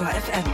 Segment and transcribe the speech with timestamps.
[0.00, 0.44] Detektor FM.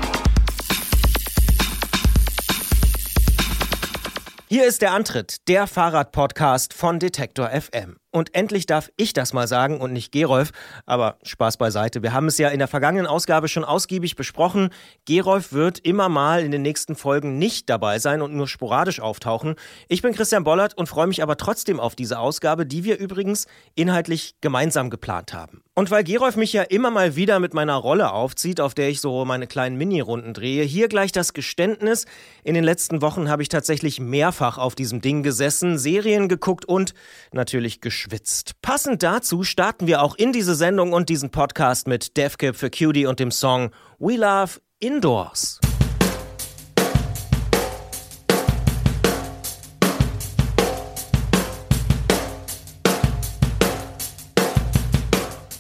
[4.49, 7.97] Hier ist der Antritt, der Fahrradpodcast von Detektor FM.
[8.17, 10.51] Und endlich darf ich das mal sagen und nicht Gerolf.
[10.87, 12.03] Aber Spaß beiseite.
[12.03, 14.71] Wir haben es ja in der vergangenen Ausgabe schon ausgiebig besprochen.
[15.05, 19.57] Gerolf wird immer mal in den nächsten Folgen nicht dabei sein und nur sporadisch auftauchen.
[19.89, 23.49] Ich bin Christian Bollert und freue mich aber trotzdem auf diese Ausgabe, die wir übrigens
[23.75, 25.63] inhaltlich gemeinsam geplant haben.
[25.75, 29.03] Und weil Gerolf mich ja immer mal wieder mit meiner Rolle aufzieht, auf der ich
[29.03, 32.07] so meine kleinen Mini-Runden drehe, hier gleich das Geständnis.
[32.45, 36.95] In den letzten Wochen habe ich tatsächlich mehrfach auf diesem Ding gesessen, Serien geguckt und
[37.31, 38.55] natürlich geschwitzt geschwitzt.
[38.63, 43.07] Passend dazu starten wir auch in diese Sendung und diesen Podcast mit DevKip für Cutie
[43.07, 45.61] und dem Song We Love Indoors.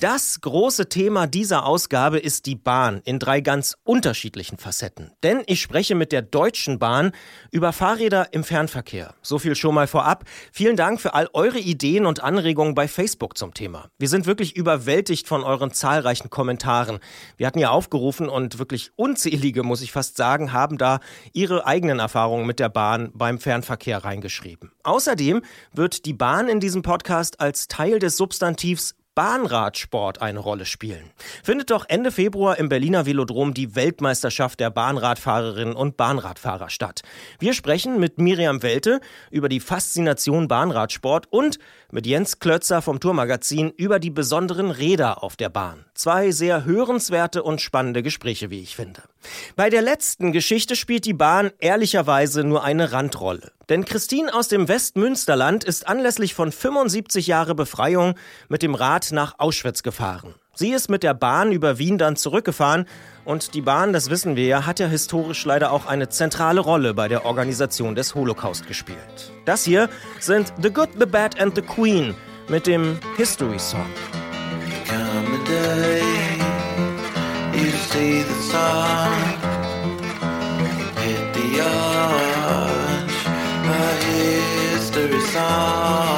[0.00, 5.12] Das große Thema dieser Ausgabe ist die Bahn in drei ganz unterschiedlichen Facetten.
[5.22, 7.12] Denn ich spreche mit der Deutschen Bahn
[7.50, 9.14] über Fahrräder im Fernverkehr.
[9.22, 10.24] So viel schon mal vorab.
[10.52, 13.88] Vielen Dank für all eure Ideen und Anregungen bei Facebook zum Thema.
[13.98, 16.98] Wir sind wirklich überwältigt von euren zahlreichen Kommentaren.
[17.38, 21.00] Wir hatten ja aufgerufen und wirklich unzählige, muss ich fast sagen, haben da
[21.32, 24.72] ihre eigenen Erfahrungen mit der Bahn beim Fernverkehr reingeschrieben.
[24.82, 25.40] Außerdem
[25.72, 31.10] wird die Bahn in diesem Podcast als Teil des Substantivs Bahnradsport eine Rolle spielen.
[31.42, 37.00] Findet doch Ende Februar im Berliner Velodrom die Weltmeisterschaft der Bahnradfahrerinnen und Bahnradfahrer statt.
[37.38, 39.00] Wir sprechen mit Miriam Welte
[39.30, 41.58] über die Faszination Bahnradsport und
[41.90, 45.86] mit Jens Klötzer vom Tourmagazin über die besonderen Räder auf der Bahn.
[45.94, 49.02] Zwei sehr hörenswerte und spannende Gespräche, wie ich finde.
[49.56, 53.52] Bei der letzten Geschichte spielt die Bahn ehrlicherweise nur eine Randrolle.
[53.68, 58.14] Denn Christine aus dem Westmünsterland ist anlässlich von 75 Jahre Befreiung
[58.48, 60.34] mit dem Rad nach Auschwitz gefahren.
[60.54, 62.86] Sie ist mit der Bahn über Wien dann zurückgefahren
[63.26, 66.94] und die Bahn, das wissen wir ja, hat ja historisch leider auch eine zentrale Rolle
[66.94, 69.32] bei der Organisation des Holocaust gespielt.
[69.44, 72.14] Das hier sind The Good, The Bad and The Queen
[72.48, 73.84] mit dem History Song.
[77.96, 79.12] See the sun,
[81.02, 81.46] hit the
[84.04, 86.15] history song.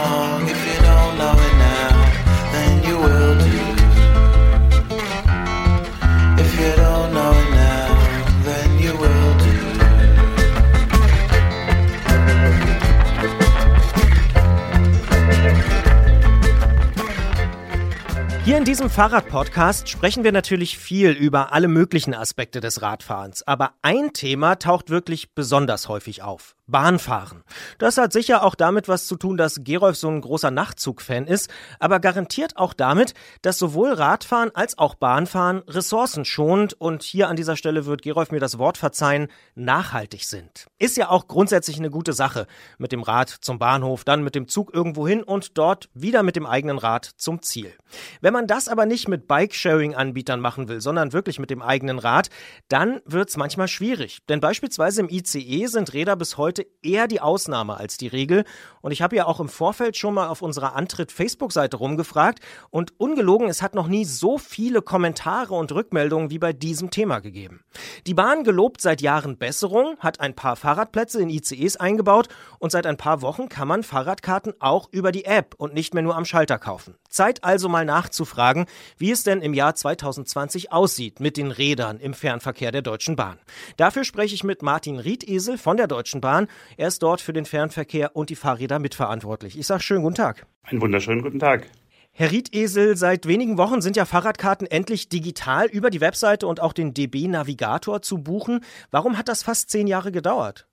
[18.59, 24.13] In diesem Fahrradpodcast sprechen wir natürlich viel über alle möglichen Aspekte des Radfahrens, aber ein
[24.13, 26.57] Thema taucht wirklich besonders häufig auf.
[26.69, 27.43] Bahnfahren.
[27.79, 31.51] Das hat sicher auch damit was zu tun, dass Gerolf so ein großer Nachtzug-Fan ist,
[31.79, 37.37] aber garantiert auch damit, dass sowohl Radfahren als auch Bahnfahren Ressourcen schont und hier an
[37.37, 40.67] dieser Stelle wird Gerolf mir das Wort verzeihen, nachhaltig sind.
[40.79, 42.47] Ist ja auch grundsätzlich eine gute Sache.
[42.77, 46.37] Mit dem Rad zum Bahnhof, dann mit dem Zug irgendwo hin und dort wieder mit
[46.37, 47.73] dem eigenen Rad zum Ziel.
[48.21, 52.31] Wenn man das aber nicht mit Bike-Sharing-Anbietern machen will, sondern wirklich mit dem eigenen Rad,
[52.69, 54.19] dann wird's manchmal schwierig.
[54.29, 58.45] Denn beispielsweise im ICE sind Räder bis heute eher die Ausnahme als die Regel.
[58.81, 62.41] Und ich habe ja auch im Vorfeld schon mal auf unserer Antritt-Facebook-Seite rumgefragt.
[62.71, 67.21] Und ungelogen, es hat noch nie so viele Kommentare und Rückmeldungen wie bei diesem Thema
[67.21, 67.65] gegeben.
[68.07, 72.29] Die Bahn gelobt seit Jahren Besserung, hat ein paar Fahrradplätze in ICEs eingebaut
[72.59, 76.03] und seit ein paar Wochen kann man Fahrradkarten auch über die App und nicht mehr
[76.03, 76.95] nur am Schalter kaufen.
[77.09, 82.15] Zeit also mal nachzufragen, wie es denn im Jahr 2020 aussieht mit den Rädern im
[82.15, 83.39] Fernverkehr der Deutschen Bahn.
[83.77, 87.45] Dafür spreche ich mit Martin Riedesel von der Deutschen Bahn er ist dort für den
[87.45, 89.59] Fernverkehr und die Fahrräder mitverantwortlich.
[89.59, 90.47] Ich sage schönen guten Tag.
[90.63, 91.67] Einen wunderschönen guten Tag.
[92.13, 96.73] Herr Riedesel, seit wenigen Wochen sind ja Fahrradkarten endlich digital über die Webseite und auch
[96.73, 98.65] den DB-Navigator zu buchen.
[98.91, 100.67] Warum hat das fast zehn Jahre gedauert?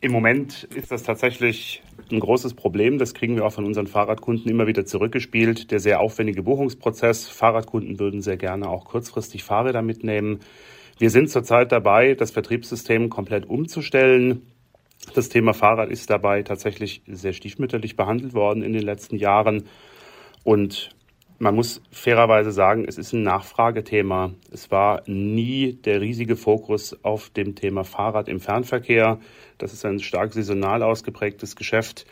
[0.00, 2.98] Im Moment ist das tatsächlich ein großes Problem.
[2.98, 5.72] Das kriegen wir auch von unseren Fahrradkunden immer wieder zurückgespielt.
[5.72, 7.28] Der sehr aufwendige Buchungsprozess.
[7.28, 10.38] Fahrradkunden würden sehr gerne auch kurzfristig Fahrräder mitnehmen.
[10.98, 14.42] Wir sind zurzeit dabei, das Vertriebssystem komplett umzustellen.
[15.14, 19.64] Das Thema Fahrrad ist dabei tatsächlich sehr stiefmütterlich behandelt worden in den letzten Jahren.
[20.44, 20.90] Und
[21.38, 24.32] man muss fairerweise sagen, es ist ein Nachfragethema.
[24.52, 29.18] Es war nie der riesige Fokus auf dem Thema Fahrrad im Fernverkehr.
[29.56, 32.06] Das ist ein stark saisonal ausgeprägtes Geschäft.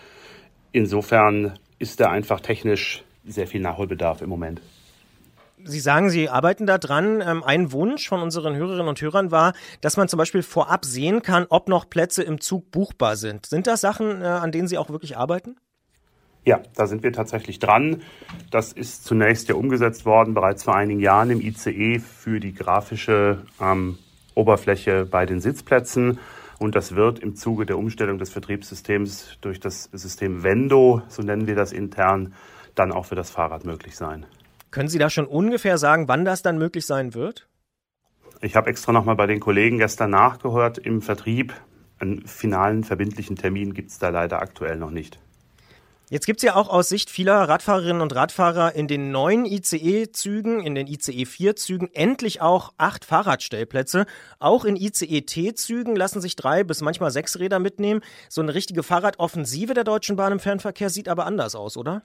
[0.72, 4.60] Insofern ist da einfach technisch sehr viel Nachholbedarf im Moment.
[5.64, 7.20] Sie sagen, Sie arbeiten da dran.
[7.20, 11.22] Ähm, ein Wunsch von unseren Hörerinnen und Hörern war, dass man zum Beispiel vorab sehen
[11.22, 13.46] kann, ob noch Plätze im Zug buchbar sind.
[13.46, 15.56] Sind das Sachen, äh, an denen Sie auch wirklich arbeiten?
[16.46, 18.02] Ja, da sind wir tatsächlich dran.
[18.52, 23.42] Das ist zunächst ja umgesetzt worden, bereits vor einigen Jahren im ICE für die grafische
[23.60, 23.98] ähm,
[24.36, 26.20] Oberfläche bei den Sitzplätzen.
[26.60, 31.48] Und das wird im Zuge der Umstellung des Vertriebssystems durch das System Vendo, so nennen
[31.48, 32.32] wir das intern,
[32.76, 34.24] dann auch für das Fahrrad möglich sein.
[34.70, 37.48] Können Sie da schon ungefähr sagen, wann das dann möglich sein wird?
[38.40, 40.78] Ich habe extra nochmal bei den Kollegen gestern nachgehört.
[40.78, 41.54] Im Vertrieb
[41.98, 45.18] einen finalen verbindlichen Termin gibt es da leider aktuell noch nicht.
[46.08, 50.60] Jetzt gibt es ja auch aus Sicht vieler Radfahrerinnen und Radfahrer in den neuen ICE-Zügen,
[50.60, 54.06] in den ICE-4-Zügen endlich auch acht Fahrradstellplätze.
[54.38, 58.02] Auch in ICE-T-Zügen lassen sich drei bis manchmal sechs Räder mitnehmen.
[58.28, 62.02] So eine richtige Fahrradoffensive der Deutschen Bahn im Fernverkehr sieht aber anders aus, oder?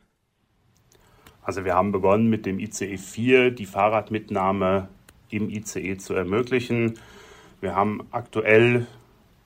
[1.43, 4.87] Also wir haben begonnen mit dem ICE 4 die Fahrradmitnahme
[5.29, 6.97] im ICE zu ermöglichen.
[7.59, 8.87] Wir haben aktuell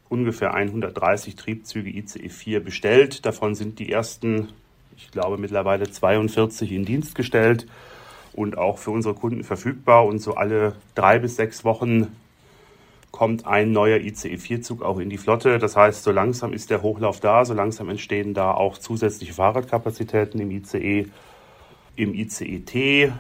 [0.10, 3.26] ungefähr 130 Triebzüge ICE 4 bestellt.
[3.26, 4.50] Davon sind die ersten,
[4.98, 7.68] ich glaube, mittlerweile 42 in Dienst gestellt
[8.34, 10.06] und auch für unsere Kunden verfügbar.
[10.06, 12.16] Und so alle drei bis sechs Wochen
[13.12, 15.58] kommt ein neuer ICE 4-Zug auch in die Flotte.
[15.58, 20.42] Das heißt, so langsam ist der Hochlauf da, so langsam entstehen da auch zusätzliche Fahrradkapazitäten
[20.42, 21.08] im ICE.
[21.96, 23.14] Im ICE-T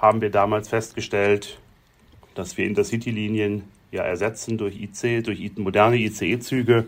[0.00, 1.58] haben wir damals festgestellt,
[2.34, 3.64] dass wir Intercity-Linien
[3.94, 6.86] ja ersetzen durch IC, durch moderne ICE-Züge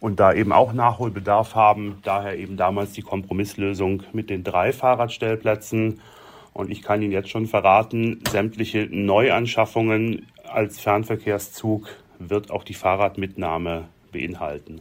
[0.00, 1.98] und da eben auch Nachholbedarf haben.
[2.02, 6.00] Daher eben damals die Kompromisslösung mit den drei Fahrradstellplätzen.
[6.52, 11.88] Und ich kann Ihnen jetzt schon verraten, sämtliche Neuanschaffungen als Fernverkehrszug
[12.18, 14.80] wird auch die Fahrradmitnahme beinhalten.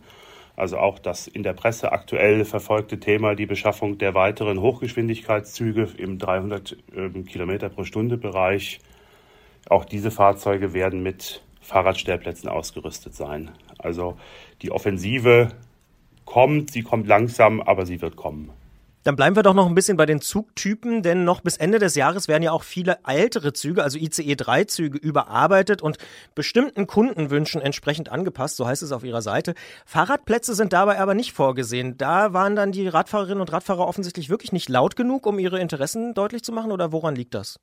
[0.55, 6.17] Also auch das in der Presse aktuell verfolgte Thema, die Beschaffung der weiteren Hochgeschwindigkeitszüge im
[6.17, 8.79] 300 ähm, Kilometer pro Stunde Bereich
[9.69, 13.51] auch diese Fahrzeuge werden mit Fahrradstellplätzen ausgerüstet sein.
[13.79, 14.17] Also
[14.61, 15.49] die Offensive
[16.25, 18.51] kommt, sie kommt langsam, aber sie wird kommen.
[19.05, 21.93] Dann bleiben wir doch noch ein bisschen bei den Zugtypen, denn noch bis Ende des
[21.93, 25.99] Jahres werden ja auch viele ältere Züge, also ICE-3-Züge, überarbeitet und
[26.33, 29.53] bestimmten Kundenwünschen entsprechend angepasst, so heißt es auf ihrer Seite.
[29.85, 31.99] Fahrradplätze sind dabei aber nicht vorgesehen.
[31.99, 36.15] Da waren dann die Radfahrerinnen und Radfahrer offensichtlich wirklich nicht laut genug, um ihre Interessen
[36.15, 37.59] deutlich zu machen, oder woran liegt das?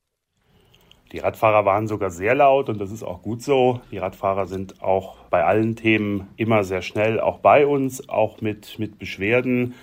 [1.12, 3.82] Die Radfahrer waren sogar sehr laut und das ist auch gut so.
[3.90, 8.78] Die Radfahrer sind auch bei allen Themen immer sehr schnell auch bei uns, auch mit,
[8.78, 9.74] mit Beschwerden.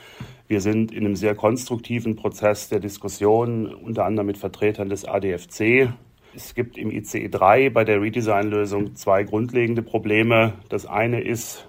[0.48, 5.90] Wir sind in einem sehr konstruktiven Prozess der Diskussion, unter anderem mit Vertretern des ADFC.
[6.34, 10.54] Es gibt im ICE 3 bei der Redesign-Lösung zwei grundlegende Probleme.
[10.70, 11.68] Das eine ist,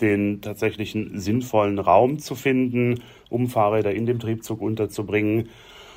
[0.00, 5.50] den tatsächlichen sinnvollen Raum zu finden, um Fahrräder in dem Triebzug unterzubringen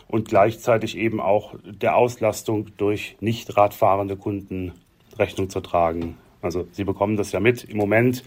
[0.07, 4.73] und gleichzeitig eben auch der Auslastung durch nicht radfahrende Kunden
[5.17, 6.17] Rechnung zu tragen.
[6.41, 8.23] Also Sie bekommen das ja mit im Moment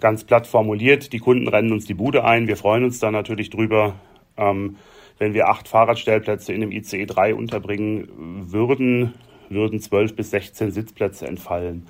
[0.00, 1.12] ganz platt formuliert.
[1.12, 2.48] Die Kunden rennen uns die Bude ein.
[2.48, 3.94] Wir freuen uns da natürlich drüber.
[4.36, 4.76] Ähm,
[5.18, 8.08] wenn wir acht Fahrradstellplätze in einem ICE 3 unterbringen
[8.50, 9.14] würden,
[9.48, 11.86] würden zwölf bis 16 Sitzplätze entfallen.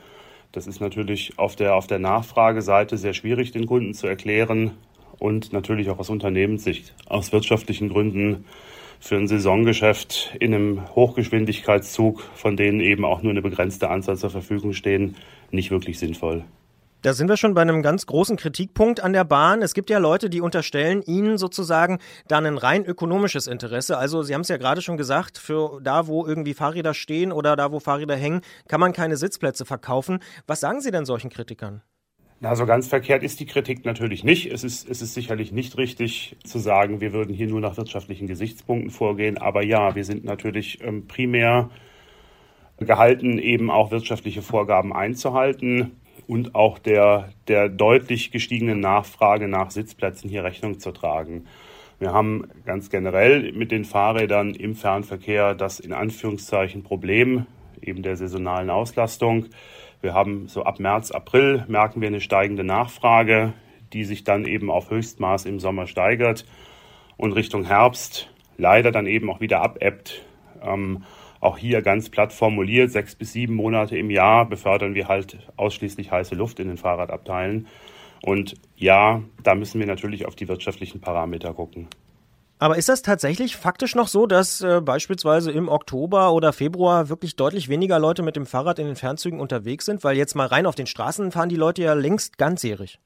[0.51, 4.73] Das ist natürlich auf der, auf der Nachfrageseite sehr schwierig, den Kunden zu erklären
[5.19, 8.45] und natürlich auch aus Unternehmenssicht, aus wirtschaftlichen Gründen
[9.03, 14.31] für ein Saisongeschäft in einem Hochgeschwindigkeitszug, von denen eben auch nur eine begrenzte Anzahl zur
[14.31, 15.17] Verfügung stehen,
[15.51, 16.45] nicht wirklich sinnvoll.
[17.03, 19.61] Da sind wir schon bei einem ganz großen Kritikpunkt an der Bahn.
[19.61, 23.99] Es gibt ja Leute, die unterstellen Ihnen sozusagen dann ein rein ökonomisches Interesse.
[23.99, 27.57] Also Sie haben es ja gerade schon gesagt, für da, wo irgendwie Fahrräder stehen oder
[27.57, 30.21] da, wo Fahrräder hängen, kann man keine Sitzplätze verkaufen.
[30.47, 31.83] Was sagen Sie denn solchen Kritikern?
[32.45, 34.51] Na, so ganz verkehrt ist die Kritik natürlich nicht.
[34.51, 38.27] Es ist, es ist sicherlich nicht richtig zu sagen, wir würden hier nur nach wirtschaftlichen
[38.27, 39.39] Gesichtspunkten vorgehen.
[39.39, 41.71] Aber ja, wir sind natürlich ähm, primär
[42.79, 45.93] gehalten, eben auch wirtschaftliche Vorgaben einzuhalten
[46.27, 51.47] und auch der, der deutlich gestiegenen Nachfrage nach Sitzplätzen hier Rechnung zu tragen.
[52.01, 57.47] Wir haben ganz generell mit den Fahrrädern im Fernverkehr das in Anführungszeichen Problem
[57.81, 59.47] eben der saisonalen Auslastung.
[60.03, 63.53] Wir haben so ab März, April merken wir eine steigende Nachfrage,
[63.93, 66.45] die sich dann eben auf Höchstmaß im Sommer steigert
[67.17, 68.29] und Richtung Herbst
[68.59, 70.25] leider dann eben auch wieder abebbt.
[70.61, 71.05] Ähm,
[71.39, 76.11] auch hier ganz platt formuliert, sechs bis sieben Monate im Jahr befördern wir halt ausschließlich
[76.11, 77.69] heiße Luft in den Fahrradabteilen.
[78.23, 81.89] Und ja, da müssen wir natürlich auf die wirtschaftlichen Parameter gucken.
[82.63, 87.35] Aber ist das tatsächlich faktisch noch so, dass äh, beispielsweise im Oktober oder Februar wirklich
[87.35, 90.05] deutlich weniger Leute mit dem Fahrrad in den Fernzügen unterwegs sind?
[90.05, 93.01] Weil jetzt mal rein auf den Straßen fahren die Leute ja längst ganzjährig.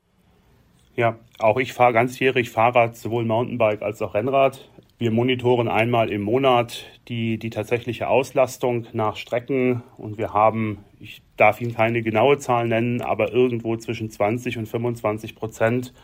[0.95, 4.69] Ja, auch ich fahre ganzjährig Fahrrad, sowohl Mountainbike als auch Rennrad.
[4.99, 11.23] Wir monitoren einmal im Monat die, die tatsächliche Auslastung nach Strecken und wir haben, ich
[11.39, 15.95] darf Ihnen keine genaue Zahl nennen, aber irgendwo zwischen 20 und 25 Prozent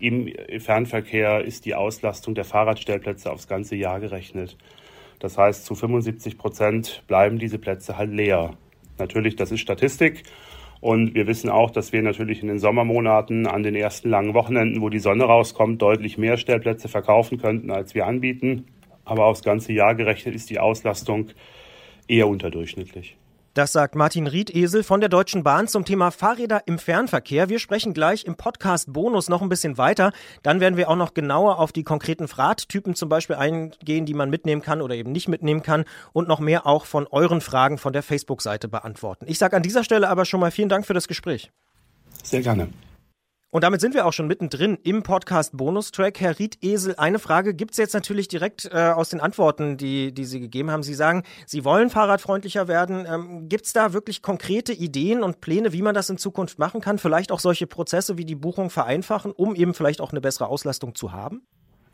[0.00, 4.56] im Fernverkehr ist die Auslastung der Fahrradstellplätze aufs ganze Jahr gerechnet.
[5.18, 8.56] Das heißt, zu 75 Prozent bleiben diese Plätze halt leer.
[8.98, 10.24] Natürlich, das ist Statistik
[10.80, 14.80] Und wir wissen auch, dass wir natürlich in den Sommermonaten an den ersten langen Wochenenden,
[14.80, 18.64] wo die Sonne rauskommt, deutlich mehr Stellplätze verkaufen könnten, als wir anbieten.
[19.04, 21.28] Aber aufs ganze Jahr gerechnet ist die Auslastung
[22.08, 23.18] eher unterdurchschnittlich.
[23.54, 27.48] Das sagt Martin Riedesel von der Deutschen Bahn zum Thema Fahrräder im Fernverkehr.
[27.48, 30.12] Wir sprechen gleich im Podcast Bonus noch ein bisschen weiter.
[30.44, 34.30] Dann werden wir auch noch genauer auf die konkreten Fahrradtypen zum Beispiel eingehen, die man
[34.30, 37.92] mitnehmen kann oder eben nicht mitnehmen kann und noch mehr auch von euren Fragen von
[37.92, 39.26] der Facebook-Seite beantworten.
[39.28, 41.50] Ich sage an dieser Stelle aber schon mal vielen Dank für das Gespräch.
[42.22, 42.68] Sehr gerne.
[43.52, 46.20] Und damit sind wir auch schon mittendrin im Podcast Bonustrack.
[46.20, 50.24] Herr Riedesel, eine Frage gibt es jetzt natürlich direkt äh, aus den Antworten, die, die
[50.24, 50.84] Sie gegeben haben.
[50.84, 53.06] Sie sagen, Sie wollen fahrradfreundlicher werden.
[53.12, 56.80] Ähm, gibt es da wirklich konkrete Ideen und Pläne, wie man das in Zukunft machen
[56.80, 56.98] kann?
[56.98, 60.94] Vielleicht auch solche Prozesse wie die Buchung vereinfachen, um eben vielleicht auch eine bessere Auslastung
[60.94, 61.42] zu haben?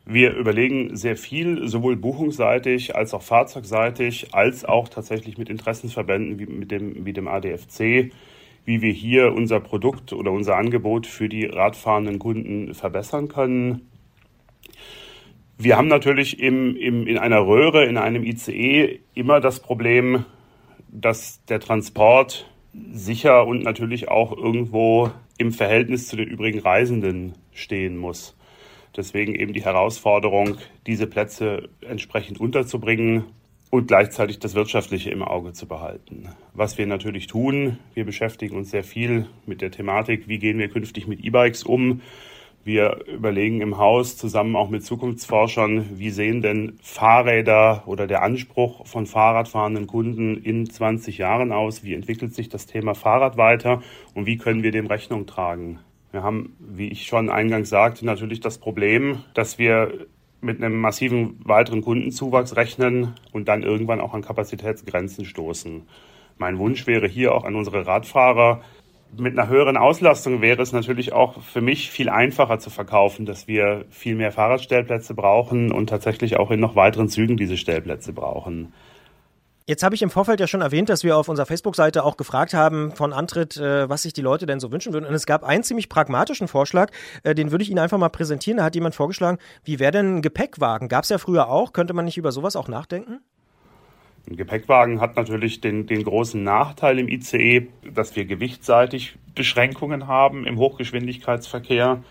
[0.04, 6.46] Wir überlegen sehr viel, sowohl buchungsseitig als auch fahrzeugseitig, als auch tatsächlich mit Interessensverbänden wie,
[6.46, 8.12] mit dem, wie dem ADFC
[8.66, 13.88] wie wir hier unser Produkt oder unser Angebot für die radfahrenden Kunden verbessern können.
[15.56, 20.26] Wir haben natürlich im, im, in einer Röhre, in einem ICE immer das Problem,
[20.88, 22.50] dass der Transport
[22.92, 28.36] sicher und natürlich auch irgendwo im Verhältnis zu den übrigen Reisenden stehen muss.
[28.96, 30.56] Deswegen eben die Herausforderung,
[30.86, 33.24] diese Plätze entsprechend unterzubringen
[33.70, 36.28] und gleichzeitig das Wirtschaftliche im Auge zu behalten.
[36.54, 40.68] Was wir natürlich tun, wir beschäftigen uns sehr viel mit der Thematik, wie gehen wir
[40.68, 42.00] künftig mit E-Bikes um.
[42.64, 48.84] Wir überlegen im Haus zusammen auch mit Zukunftsforschern, wie sehen denn Fahrräder oder der Anspruch
[48.86, 51.84] von Fahrradfahrenden Kunden in 20 Jahren aus?
[51.84, 53.82] Wie entwickelt sich das Thema Fahrrad weiter
[54.14, 55.78] und wie können wir dem Rechnung tragen?
[56.10, 60.06] Wir haben, wie ich schon eingangs sagte, natürlich das Problem, dass wir
[60.46, 65.82] mit einem massiven weiteren Kundenzuwachs rechnen und dann irgendwann auch an Kapazitätsgrenzen stoßen.
[66.38, 68.62] Mein Wunsch wäre hier auch an unsere Radfahrer,
[69.16, 73.48] mit einer höheren Auslastung wäre es natürlich auch für mich viel einfacher zu verkaufen, dass
[73.48, 78.72] wir viel mehr Fahrradstellplätze brauchen und tatsächlich auch in noch weiteren Zügen diese Stellplätze brauchen.
[79.68, 82.54] Jetzt habe ich im Vorfeld ja schon erwähnt, dass wir auf unserer Facebook-Seite auch gefragt
[82.54, 85.06] haben von Antritt, äh, was sich die Leute denn so wünschen würden.
[85.06, 86.92] Und es gab einen ziemlich pragmatischen Vorschlag,
[87.24, 88.58] äh, den würde ich Ihnen einfach mal präsentieren.
[88.58, 90.86] Da hat jemand vorgeschlagen, wie wäre denn ein Gepäckwagen?
[90.86, 91.72] Gab es ja früher auch.
[91.72, 93.18] Könnte man nicht über sowas auch nachdenken?
[94.30, 100.46] Ein Gepäckwagen hat natürlich den, den großen Nachteil im ICE, dass wir gewichtsseitig Beschränkungen haben
[100.46, 102.04] im Hochgeschwindigkeitsverkehr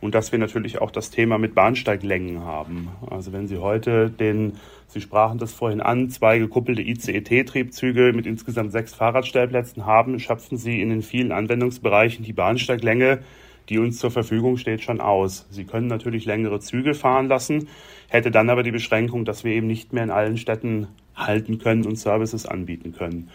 [0.00, 2.88] und dass wir natürlich auch das Thema mit Bahnsteiglängen haben.
[3.08, 4.54] Also wenn Sie heute den,
[4.90, 10.82] Sie sprachen das vorhin an, zwei gekuppelte ICET-Triebzüge mit insgesamt sechs Fahrradstellplätzen haben, schöpfen Sie
[10.82, 13.20] in den vielen Anwendungsbereichen die Bahnsteiglänge,
[13.68, 15.46] die uns zur Verfügung steht, schon aus.
[15.48, 17.68] Sie können natürlich längere Züge fahren lassen,
[18.08, 21.86] hätte dann aber die Beschränkung, dass wir eben nicht mehr in allen Städten halten können
[21.86, 23.30] und Services anbieten können.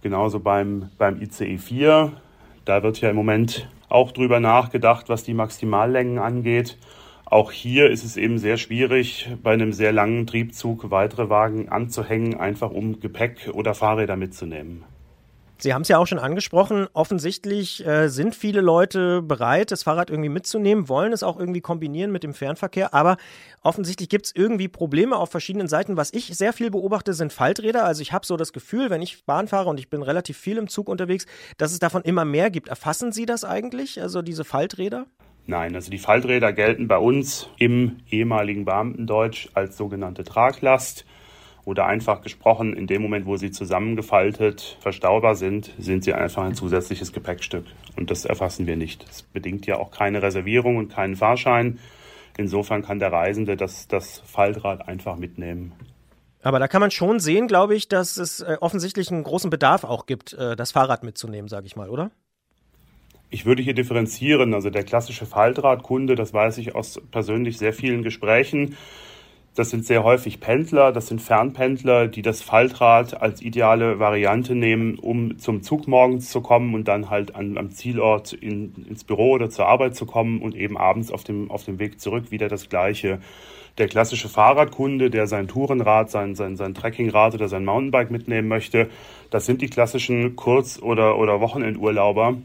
[0.00, 2.12] Genauso beim, beim ICE 4,
[2.64, 6.78] da wird ja im Moment auch drüber nachgedacht, was die Maximallängen angeht.
[7.30, 12.38] Auch hier ist es eben sehr schwierig, bei einem sehr langen Triebzug weitere Wagen anzuhängen,
[12.40, 14.84] einfach um Gepäck oder Fahrräder mitzunehmen.
[15.60, 16.86] Sie haben es ja auch schon angesprochen.
[16.94, 22.12] Offensichtlich äh, sind viele Leute bereit, das Fahrrad irgendwie mitzunehmen, wollen es auch irgendwie kombinieren
[22.12, 22.94] mit dem Fernverkehr.
[22.94, 23.18] Aber
[23.62, 25.98] offensichtlich gibt es irgendwie Probleme auf verschiedenen Seiten.
[25.98, 27.84] Was ich sehr viel beobachte, sind Falträder.
[27.84, 30.56] Also ich habe so das Gefühl, wenn ich Bahn fahre und ich bin relativ viel
[30.56, 31.26] im Zug unterwegs,
[31.58, 32.68] dass es davon immer mehr gibt.
[32.68, 35.06] Erfassen Sie das eigentlich, also diese Falträder?
[35.50, 41.06] Nein, also die Falträder gelten bei uns im ehemaligen Beamtendeutsch als sogenannte Traglast.
[41.64, 46.54] Oder einfach gesprochen, in dem Moment, wo sie zusammengefaltet verstaubar sind, sind sie einfach ein
[46.54, 47.64] zusätzliches Gepäckstück.
[47.96, 49.08] Und das erfassen wir nicht.
[49.08, 51.78] Das bedingt ja auch keine Reservierung und keinen Fahrschein.
[52.36, 55.72] Insofern kann der Reisende das, das Faltrad einfach mitnehmen.
[56.42, 59.84] Aber da kann man schon sehen, glaube ich, dass es äh, offensichtlich einen großen Bedarf
[59.84, 62.10] auch gibt, äh, das Fahrrad mitzunehmen, sage ich mal, oder?
[63.30, 64.54] Ich würde hier differenzieren.
[64.54, 68.76] Also der klassische Faltradkunde, das weiß ich aus persönlich sehr vielen Gesprächen,
[69.58, 75.00] das sind sehr häufig Pendler, das sind Fernpendler, die das Faltrad als ideale Variante nehmen,
[75.00, 79.32] um zum Zug morgens zu kommen und dann halt an, am Zielort in, ins Büro
[79.32, 82.46] oder zur Arbeit zu kommen und eben abends auf dem, auf dem Weg zurück wieder
[82.46, 83.18] das Gleiche.
[83.78, 88.88] Der klassische Fahrradkunde, der sein Tourenrad, sein, sein, sein Trekkingrad oder sein Mountainbike mitnehmen möchte,
[89.30, 92.36] das sind die klassischen Kurz- oder, oder Wochenendurlauber,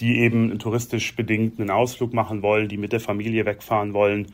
[0.00, 4.28] die eben touristisch bedingt einen Ausflug machen wollen, die mit der Familie wegfahren wollen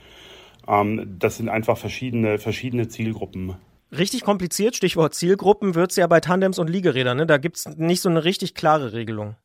[0.69, 3.55] ähm, das sind einfach verschiedene, verschiedene Zielgruppen.
[3.97, 7.17] Richtig kompliziert, Stichwort Zielgruppen, wird es ja bei Tandems und Liegerädern.
[7.17, 7.27] Ne?
[7.27, 9.37] Da gibt es nicht so eine richtig klare Regelung.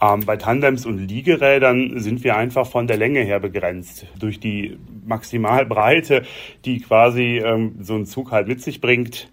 [0.00, 4.06] Ähm, bei Tandems und Liegerädern sind wir einfach von der Länge her begrenzt.
[4.18, 6.22] Durch die Maximalbreite,
[6.64, 9.30] die quasi ähm, so ein Zug halt mit sich bringt,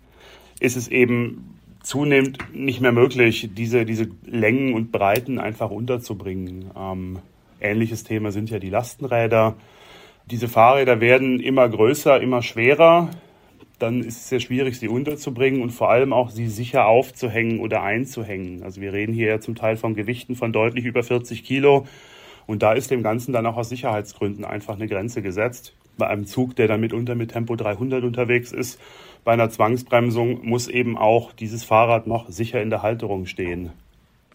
[0.59, 1.54] ist es eben
[1.85, 6.71] zunehmend nicht mehr möglich, diese, diese Längen und Breiten einfach unterzubringen.
[6.77, 7.19] Ähm,
[7.61, 9.55] ähnliches Thema sind ja die Lastenräder.
[10.25, 13.09] Diese Fahrräder werden immer größer, immer schwerer.
[13.77, 17.83] Dann ist es sehr schwierig, sie unterzubringen und vor allem auch sie sicher aufzuhängen oder
[17.83, 18.63] einzuhängen.
[18.63, 21.85] Also wir reden hier ja zum Teil von Gewichten von deutlich über 40 Kilo.
[22.47, 25.73] Und da ist dem Ganzen dann auch aus Sicherheitsgründen einfach eine Grenze gesetzt.
[25.97, 28.79] Bei einem Zug, der dann mitunter mit Tempo 300 unterwegs ist,
[29.25, 33.71] bei einer Zwangsbremsung muss eben auch dieses Fahrrad noch sicher in der Halterung stehen.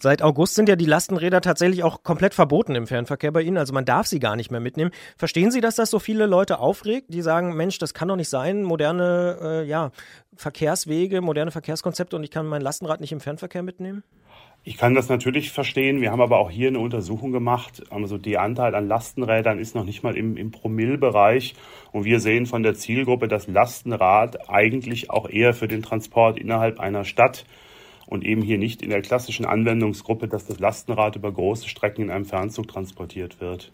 [0.03, 3.59] Seit August sind ja die Lastenräder tatsächlich auch komplett verboten im Fernverkehr bei Ihnen.
[3.59, 4.91] Also man darf sie gar nicht mehr mitnehmen.
[5.19, 8.31] Verstehen Sie, dass das so viele Leute aufregt, die sagen, Mensch, das kann doch nicht
[8.31, 9.91] sein, moderne äh, ja,
[10.37, 14.03] Verkehrswege, moderne Verkehrskonzepte und ich kann mein Lastenrad nicht im Fernverkehr mitnehmen?
[14.63, 16.03] Ich kann das natürlich verstehen.
[16.03, 17.83] Wir haben aber auch hier eine Untersuchung gemacht.
[17.91, 21.55] Also der Anteil an Lastenrädern ist noch nicht mal im, im Promillbereich.
[21.93, 26.79] Und wir sehen von der Zielgruppe das Lastenrad eigentlich auch eher für den Transport innerhalb
[26.79, 27.47] einer Stadt
[28.07, 32.11] und eben hier nicht in der klassischen Anwendungsgruppe, dass das Lastenrad über große Strecken in
[32.11, 33.73] einem Fernzug transportiert wird.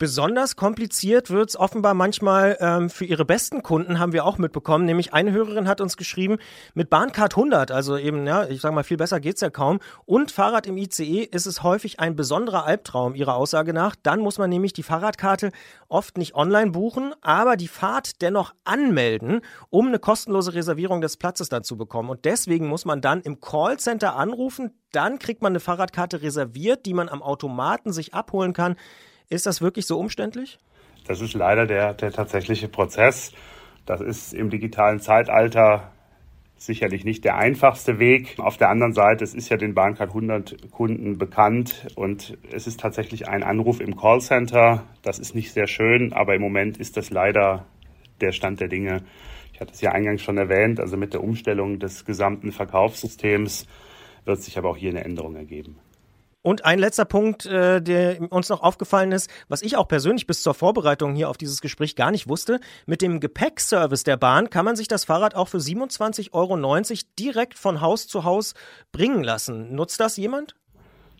[0.00, 4.86] Besonders kompliziert wird es offenbar manchmal ähm, für ihre besten Kunden, haben wir auch mitbekommen.
[4.86, 6.38] Nämlich eine Hörerin hat uns geschrieben,
[6.72, 10.30] mit Bahncard 100, also eben, ja, ich sage mal, viel besser geht's ja kaum, und
[10.30, 13.94] Fahrrad im ICE ist es häufig ein besonderer Albtraum, ihrer Aussage nach.
[13.94, 15.52] Dann muss man nämlich die Fahrradkarte
[15.90, 21.50] oft nicht online buchen, aber die Fahrt dennoch anmelden, um eine kostenlose Reservierung des Platzes
[21.50, 22.08] dann zu bekommen.
[22.08, 26.94] Und deswegen muss man dann im Callcenter anrufen, dann kriegt man eine Fahrradkarte reserviert, die
[26.94, 28.76] man am Automaten sich abholen kann.
[29.30, 30.58] Ist das wirklich so umständlich?
[31.06, 33.32] Das ist leider der, der tatsächliche Prozess.
[33.86, 35.92] Das ist im digitalen Zeitalter
[36.56, 38.34] sicherlich nicht der einfachste Weg.
[38.38, 42.80] Auf der anderen Seite, es ist ja den Bahncard 100 Kunden bekannt und es ist
[42.80, 44.82] tatsächlich ein Anruf im Callcenter.
[45.02, 47.66] Das ist nicht sehr schön, aber im Moment ist das leider
[48.20, 49.04] der Stand der Dinge.
[49.54, 53.68] Ich hatte es ja eingangs schon erwähnt, also mit der Umstellung des gesamten Verkaufssystems
[54.24, 55.78] wird sich aber auch hier eine Änderung ergeben.
[56.42, 60.42] Und ein letzter Punkt, äh, der uns noch aufgefallen ist, was ich auch persönlich bis
[60.42, 64.64] zur Vorbereitung hier auf dieses Gespräch gar nicht wusste, mit dem Gepäckservice der Bahn kann
[64.64, 66.56] man sich das Fahrrad auch für 27,90 Euro
[67.18, 68.54] direkt von Haus zu Haus
[68.90, 69.74] bringen lassen.
[69.74, 70.54] Nutzt das jemand?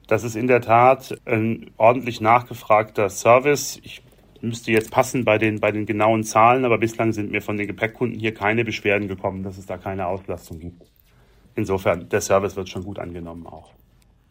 [0.06, 3.78] Das ist in der Tat ein ordentlich nachgefragter Service.
[3.82, 4.02] Ich
[4.40, 7.66] müsste jetzt passen bei den, bei den genauen Zahlen, aber bislang sind mir von den
[7.66, 10.82] Gepäckkunden hier keine Beschwerden gekommen, dass es da keine Auslastung gibt.
[11.54, 13.74] Insofern, der Service wird schon gut angenommen auch.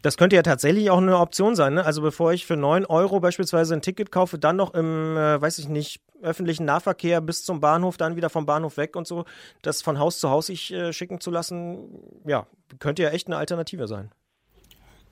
[0.02, 1.74] Das könnte ja tatsächlich auch eine Option sein.
[1.74, 1.84] Ne?
[1.84, 5.58] Also bevor ich für 9 Euro beispielsweise ein Ticket kaufe, dann noch im, äh, weiß
[5.58, 9.24] ich nicht, öffentlichen Nahverkehr bis zum Bahnhof, dann wieder vom Bahnhof weg und so,
[9.62, 12.46] das von Haus zu Haus sich äh, schicken zu lassen, ja,
[12.78, 14.10] könnte ja echt eine Alternative sein.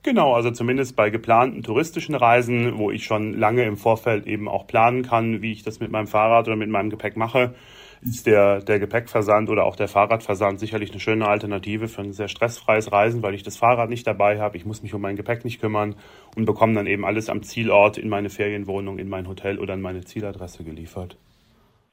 [0.03, 4.67] Genau, also zumindest bei geplanten touristischen Reisen, wo ich schon lange im Vorfeld eben auch
[4.67, 7.55] planen kann, wie ich das mit meinem Fahrrad oder mit meinem Gepäck mache,
[8.01, 12.29] ist der, der Gepäckversand oder auch der Fahrradversand sicherlich eine schöne Alternative für ein sehr
[12.29, 15.45] stressfreies Reisen, weil ich das Fahrrad nicht dabei habe, ich muss mich um mein Gepäck
[15.45, 15.97] nicht kümmern
[16.37, 19.81] und bekomme dann eben alles am Zielort in meine Ferienwohnung, in mein Hotel oder in
[19.81, 21.17] meine Zieladresse geliefert.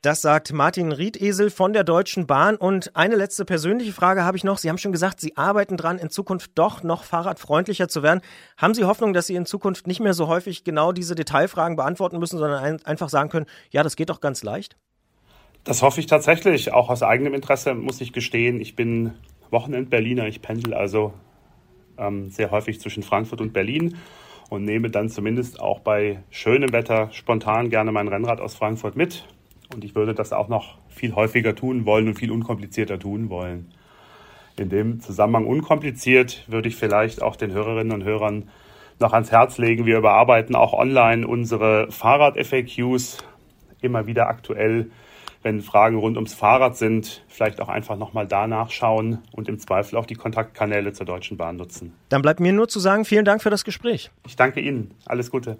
[0.05, 2.57] Das sagt Martin Riedesel von der Deutschen Bahn.
[2.57, 4.59] Und eine letzte persönliche Frage habe ich noch.
[4.59, 8.21] Sie haben schon gesagt, Sie arbeiten dran, in Zukunft doch noch fahrradfreundlicher zu werden.
[8.55, 12.19] Haben Sie Hoffnung, dass Sie in Zukunft nicht mehr so häufig genau diese Detailfragen beantworten
[12.19, 14.77] müssen, sondern einfach sagen können, ja, das geht doch ganz leicht?
[15.65, 16.71] Das hoffe ich tatsächlich.
[16.73, 18.61] Auch aus eigenem Interesse muss ich gestehen.
[18.61, 19.13] Ich bin
[19.49, 20.27] Wochenend-Berliner.
[20.27, 21.11] Ich pendel also
[21.97, 23.97] ähm, sehr häufig zwischen Frankfurt und Berlin
[24.51, 29.25] und nehme dann zumindest auch bei schönem Wetter spontan gerne mein Rennrad aus Frankfurt mit.
[29.73, 33.73] Und ich würde das auch noch viel häufiger tun wollen und viel unkomplizierter tun wollen.
[34.59, 38.49] In dem Zusammenhang unkompliziert würde ich vielleicht auch den Hörerinnen und Hörern
[38.99, 39.87] noch ans Herz legen.
[39.87, 43.17] Wir überarbeiten auch online unsere Fahrrad-FAQs
[43.81, 44.91] immer wieder aktuell
[45.45, 49.95] wenn Fragen rund ums Fahrrad sind, vielleicht auch einfach nochmal da nachschauen und im Zweifel
[49.95, 51.93] auch die Kontaktkanäle zur Deutschen Bahn nutzen.
[52.09, 54.09] Dann bleibt mir nur zu sagen, vielen Dank für das Gespräch.
[54.25, 54.91] Ich danke Ihnen.
[55.05, 55.59] Alles Gute.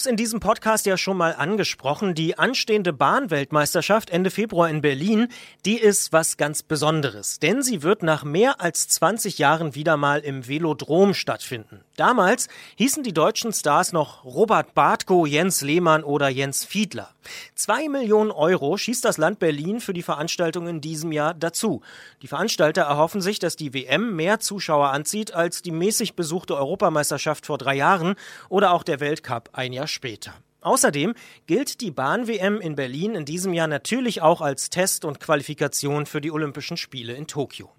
[0.00, 2.14] Es in diesem Podcast ja schon mal angesprochen.
[2.14, 5.28] Die anstehende Bahnweltmeisterschaft Ende Februar in Berlin,
[5.66, 7.38] die ist was ganz Besonderes.
[7.38, 11.80] Denn sie wird nach mehr als 20 Jahren wieder mal im Velodrom stattfinden.
[12.00, 17.10] Damals hießen die deutschen Stars noch Robert Bartko, Jens Lehmann oder Jens Fiedler.
[17.54, 21.82] Zwei Millionen Euro schießt das Land Berlin für die Veranstaltung in diesem Jahr dazu.
[22.22, 27.44] Die Veranstalter erhoffen sich, dass die WM mehr Zuschauer anzieht als die mäßig besuchte Europameisterschaft
[27.44, 28.14] vor drei Jahren
[28.48, 30.32] oder auch der Weltcup ein Jahr später.
[30.62, 31.12] Außerdem
[31.46, 36.22] gilt die Bahn-WM in Berlin in diesem Jahr natürlich auch als Test und Qualifikation für
[36.22, 37.70] die Olympischen Spiele in Tokio.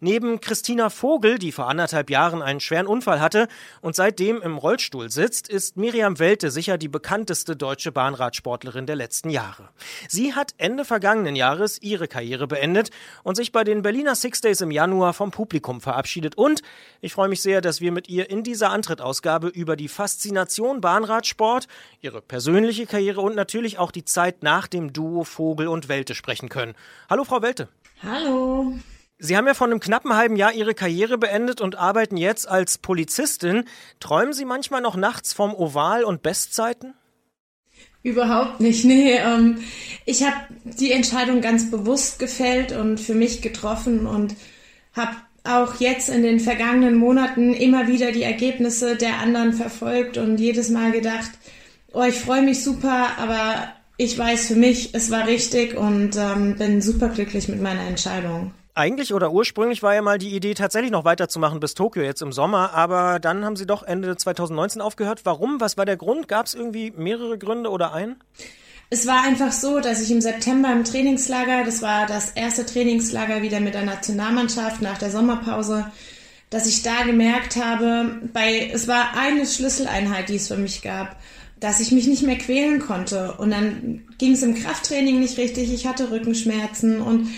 [0.00, 3.48] Neben Christina Vogel, die vor anderthalb Jahren einen schweren Unfall hatte
[3.80, 9.30] und seitdem im Rollstuhl sitzt, ist Miriam Welte sicher die bekannteste deutsche Bahnradsportlerin der letzten
[9.30, 9.68] Jahre.
[10.08, 12.90] Sie hat Ende vergangenen Jahres ihre Karriere beendet
[13.22, 16.36] und sich bei den Berliner Six Days im Januar vom Publikum verabschiedet.
[16.36, 16.62] Und
[17.00, 21.68] ich freue mich sehr, dass wir mit ihr in dieser Antrittausgabe über die Faszination Bahnradsport,
[22.00, 26.48] ihre persönliche Karriere und natürlich auch die Zeit nach dem Duo Vogel und Welte sprechen
[26.48, 26.74] können.
[27.08, 27.68] Hallo, Frau Welte.
[28.02, 28.74] Hallo.
[29.18, 32.78] Sie haben ja vor einem knappen halben Jahr Ihre Karriere beendet und arbeiten jetzt als
[32.78, 33.64] Polizistin.
[33.98, 36.94] Träumen Sie manchmal noch nachts vom Oval und Bestzeiten?
[38.02, 39.14] Überhaupt nicht, nee.
[39.14, 39.58] Ähm,
[40.04, 44.34] ich habe die Entscheidung ganz bewusst gefällt und für mich getroffen und
[44.92, 50.38] habe auch jetzt in den vergangenen Monaten immer wieder die Ergebnisse der anderen verfolgt und
[50.38, 51.30] jedes Mal gedacht,
[51.92, 56.56] oh, ich freue mich super, aber ich weiß für mich, es war richtig und ähm,
[56.56, 58.52] bin super glücklich mit meiner Entscheidung.
[58.76, 62.30] Eigentlich oder ursprünglich war ja mal die Idee, tatsächlich noch weiterzumachen bis Tokio jetzt im
[62.30, 65.22] Sommer, aber dann haben Sie doch Ende 2019 aufgehört.
[65.24, 65.62] Warum?
[65.62, 66.28] Was war der Grund?
[66.28, 68.16] Gab es irgendwie mehrere Gründe oder einen?
[68.90, 73.40] Es war einfach so, dass ich im September im Trainingslager, das war das erste Trainingslager
[73.40, 75.90] wieder mit der Nationalmannschaft nach der Sommerpause,
[76.50, 81.16] dass ich da gemerkt habe, bei, es war eine Schlüsseleinheit, die es für mich gab,
[81.60, 83.36] dass ich mich nicht mehr quälen konnte.
[83.38, 87.30] Und dann ging es im Krafttraining nicht richtig, ich hatte Rückenschmerzen und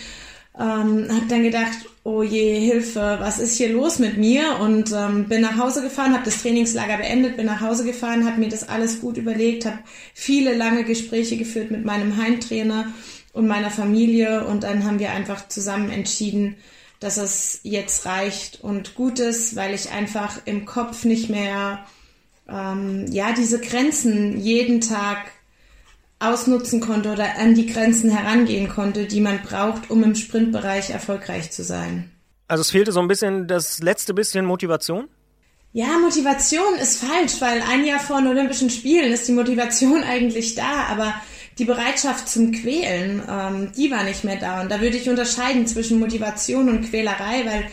[0.58, 4.58] ähm, habe dann gedacht, oh je, Hilfe, was ist hier los mit mir?
[4.60, 8.40] Und ähm, bin nach Hause gefahren, habe das Trainingslager beendet, bin nach Hause gefahren, habe
[8.40, 9.78] mir das alles gut überlegt, habe
[10.14, 12.86] viele lange Gespräche geführt mit meinem Heimtrainer
[13.32, 16.56] und meiner Familie und dann haben wir einfach zusammen entschieden,
[16.98, 21.86] dass es jetzt reicht und gut ist, weil ich einfach im Kopf nicht mehr
[22.48, 25.18] ähm, ja diese Grenzen jeden Tag
[26.20, 31.50] ausnutzen konnte oder an die Grenzen herangehen konnte, die man braucht, um im Sprintbereich erfolgreich
[31.50, 32.10] zu sein.
[32.48, 35.08] Also es fehlte so ein bisschen das letzte bisschen Motivation?
[35.72, 40.54] Ja, Motivation ist falsch, weil ein Jahr vor den Olympischen Spielen ist die Motivation eigentlich
[40.54, 41.14] da, aber
[41.58, 44.62] die Bereitschaft zum Quälen, ähm, die war nicht mehr da.
[44.62, 47.64] Und da würde ich unterscheiden zwischen Motivation und Quälerei, weil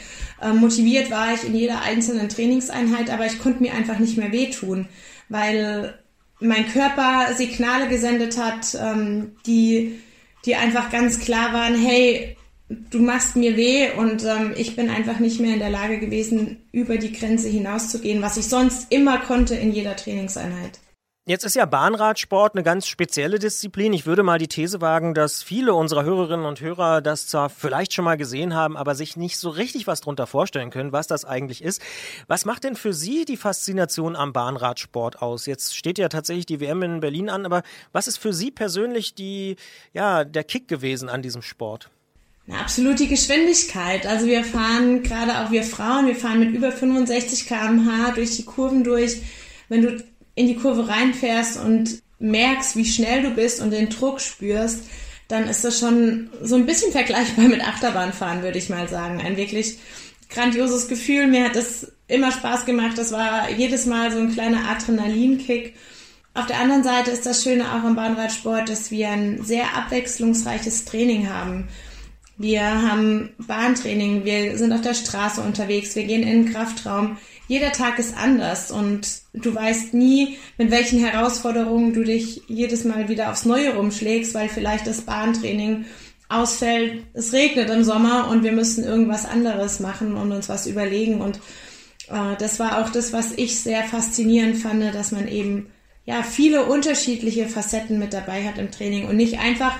[0.42, 4.32] äh, motiviert war ich in jeder einzelnen Trainingseinheit, aber ich konnte mir einfach nicht mehr
[4.32, 4.88] wehtun,
[5.30, 5.98] weil
[6.40, 10.00] mein Körper Signale gesendet hat, ähm, die,
[10.46, 12.36] die einfach ganz klar waren, hey,
[12.70, 16.58] du machst mir weh und ähm, ich bin einfach nicht mehr in der Lage gewesen,
[16.72, 20.80] über die Grenze hinauszugehen, was ich sonst immer konnte in jeder Trainingseinheit.
[21.28, 23.94] Jetzt ist ja Bahnradsport eine ganz spezielle Disziplin.
[23.94, 27.94] Ich würde mal die These wagen, dass viele unserer Hörerinnen und Hörer das zwar vielleicht
[27.94, 31.26] schon mal gesehen haben, aber sich nicht so richtig was darunter vorstellen können, was das
[31.26, 31.82] eigentlich ist.
[32.28, 35.48] Was macht denn für Sie die Faszination am Bahnradsport aus?
[35.48, 39.16] Jetzt steht ja tatsächlich die WM in Berlin an, aber was ist für Sie persönlich
[39.16, 39.56] die,
[39.94, 41.90] ja, der Kick gewesen an diesem Sport?
[42.46, 44.06] Na, absolut die Geschwindigkeit.
[44.06, 48.46] Also wir fahren, gerade auch wir Frauen, wir fahren mit über 65 km/h durch die
[48.46, 49.24] Kurven durch.
[49.70, 50.04] Wenn du
[50.36, 54.86] in die Kurve reinfährst und merkst, wie schnell du bist und den Druck spürst,
[55.28, 59.22] dann ist das schon so ein bisschen vergleichbar mit Achterbahnfahren, würde ich mal sagen.
[59.22, 59.80] Ein wirklich
[60.30, 61.28] grandioses Gefühl.
[61.28, 62.98] Mir hat das immer Spaß gemacht.
[62.98, 65.74] Das war jedes Mal so ein kleiner Adrenalinkick.
[66.34, 70.86] Auf der anderen Seite ist das Schöne auch am Bahnradsport, dass wir ein sehr abwechslungsreiches
[70.86, 71.70] Training haben.
[72.38, 77.18] Wir haben Bahntraining, wir sind auf der Straße unterwegs, wir gehen in den Kraftraum.
[77.48, 83.08] Jeder Tag ist anders und du weißt nie, mit welchen Herausforderungen du dich jedes Mal
[83.08, 85.86] wieder aufs Neue rumschlägst, weil vielleicht das Bahntraining
[86.28, 91.22] ausfällt, es regnet im Sommer und wir müssen irgendwas anderes machen und uns was überlegen.
[91.22, 91.38] Und
[92.10, 95.68] äh, das war auch das, was ich sehr faszinierend fand, dass man eben
[96.06, 99.76] ja viele unterschiedliche Facetten mit dabei hat im Training und nicht einfach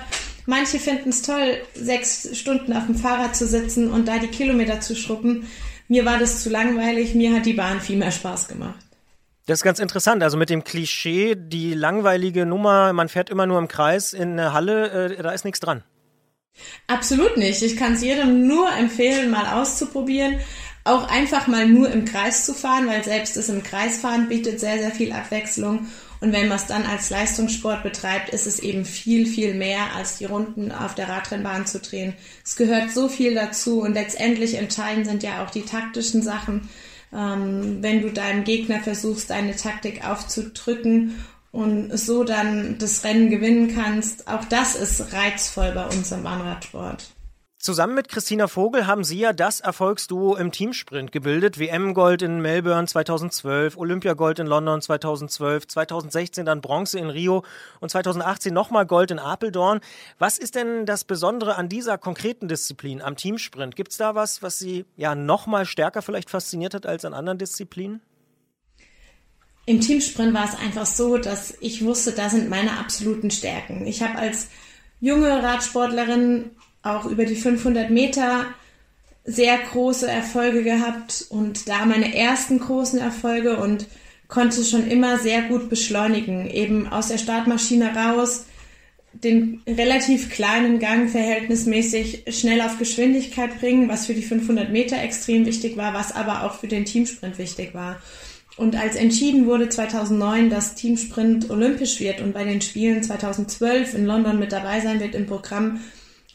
[0.46, 4.80] Manche finden es toll, sechs Stunden auf dem Fahrrad zu sitzen und da die Kilometer
[4.80, 5.48] zu schruppen.
[5.88, 8.86] Mir war das zu langweilig, mir hat die Bahn viel mehr Spaß gemacht.
[9.46, 10.22] Das ist ganz interessant.
[10.24, 14.52] Also mit dem Klischee, die langweilige Nummer, man fährt immer nur im Kreis in eine
[14.52, 15.84] Halle, äh, da ist nichts dran.
[16.88, 17.62] Absolut nicht.
[17.62, 20.40] Ich kann es jedem nur empfehlen, mal auszuprobieren.
[20.84, 24.78] Auch einfach mal nur im Kreis zu fahren, weil selbst das im Kreisfahren bietet sehr,
[24.78, 25.86] sehr viel Abwechslung.
[26.26, 30.18] Und wenn man es dann als Leistungssport betreibt, ist es eben viel, viel mehr als
[30.18, 32.14] die Runden auf der Radrennbahn zu drehen.
[32.44, 36.68] Es gehört so viel dazu und letztendlich entscheidend sind ja auch die taktischen Sachen.
[37.14, 41.14] Ähm, wenn du deinem Gegner versuchst, deine Taktik aufzudrücken
[41.52, 47.12] und so dann das Rennen gewinnen kannst, auch das ist reizvoll bei uns im Bahnradsport.
[47.66, 51.58] Zusammen mit Christina Vogel haben Sie ja das Erfolgsduo im Teamsprint gebildet.
[51.58, 57.44] WM-Gold in Melbourne 2012, Olympiagold in London 2012, 2016 dann Bronze in Rio
[57.80, 59.80] und 2018 nochmal Gold in Apeldoorn.
[60.20, 63.74] Was ist denn das Besondere an dieser konkreten Disziplin, am Teamsprint?
[63.74, 67.38] Gibt es da was, was Sie ja nochmal stärker vielleicht fasziniert hat als an anderen
[67.38, 68.00] Disziplinen?
[69.64, 73.88] Im Teamsprint war es einfach so, dass ich wusste, da sind meine absoluten Stärken.
[73.88, 74.50] Ich habe als
[75.00, 76.52] junge Radsportlerin
[76.86, 78.46] auch über die 500 Meter
[79.24, 83.86] sehr große Erfolge gehabt und da meine ersten großen Erfolge und
[84.28, 88.46] konnte schon immer sehr gut beschleunigen, eben aus der Startmaschine raus,
[89.12, 95.46] den relativ kleinen Gang verhältnismäßig schnell auf Geschwindigkeit bringen, was für die 500 Meter extrem
[95.46, 98.00] wichtig war, was aber auch für den Teamsprint wichtig war.
[98.56, 104.06] Und als entschieden wurde 2009, dass Teamsprint olympisch wird und bei den Spielen 2012 in
[104.06, 105.80] London mit dabei sein wird im Programm,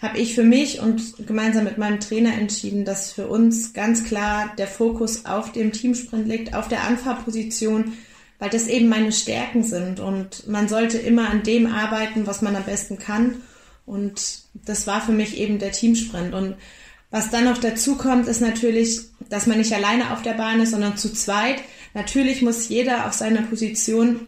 [0.02, 4.52] habe ich für mich und gemeinsam mit meinem Trainer entschieden, dass für uns ganz klar
[4.58, 7.94] der Fokus auf dem Teamsprint liegt, auf der Anfahrposition,
[8.40, 12.56] weil das eben meine Stärken sind und man sollte immer an dem arbeiten, was man
[12.56, 13.36] am besten kann
[13.86, 16.56] und das war für mich eben der Teamsprint und
[17.12, 20.72] was dann noch dazu kommt, ist natürlich, dass man nicht alleine auf der Bahn ist,
[20.72, 21.62] sondern zu zweit.
[21.94, 24.28] Natürlich muss jeder auf seiner Position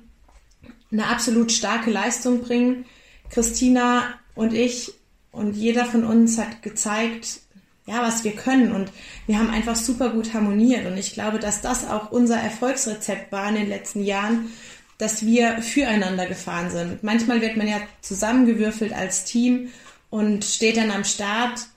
[0.92, 2.84] eine absolut starke Leistung bringen.
[3.30, 4.04] Christina
[4.36, 4.94] und ich
[5.34, 7.42] und jeder von uns hat gezeigt,
[7.86, 8.72] ja, was wir können.
[8.72, 8.92] Und
[9.26, 10.86] wir haben einfach super gut harmoniert.
[10.86, 14.52] Und ich glaube, dass das auch unser Erfolgsrezept war in den letzten Jahren,
[15.00, 17.04] dass wir füreinander gefahren sind.
[17.04, 19.70] Manchmal wird man ja zusammengewürfelt als Team
[20.12, 21.68] und steht dann am Start.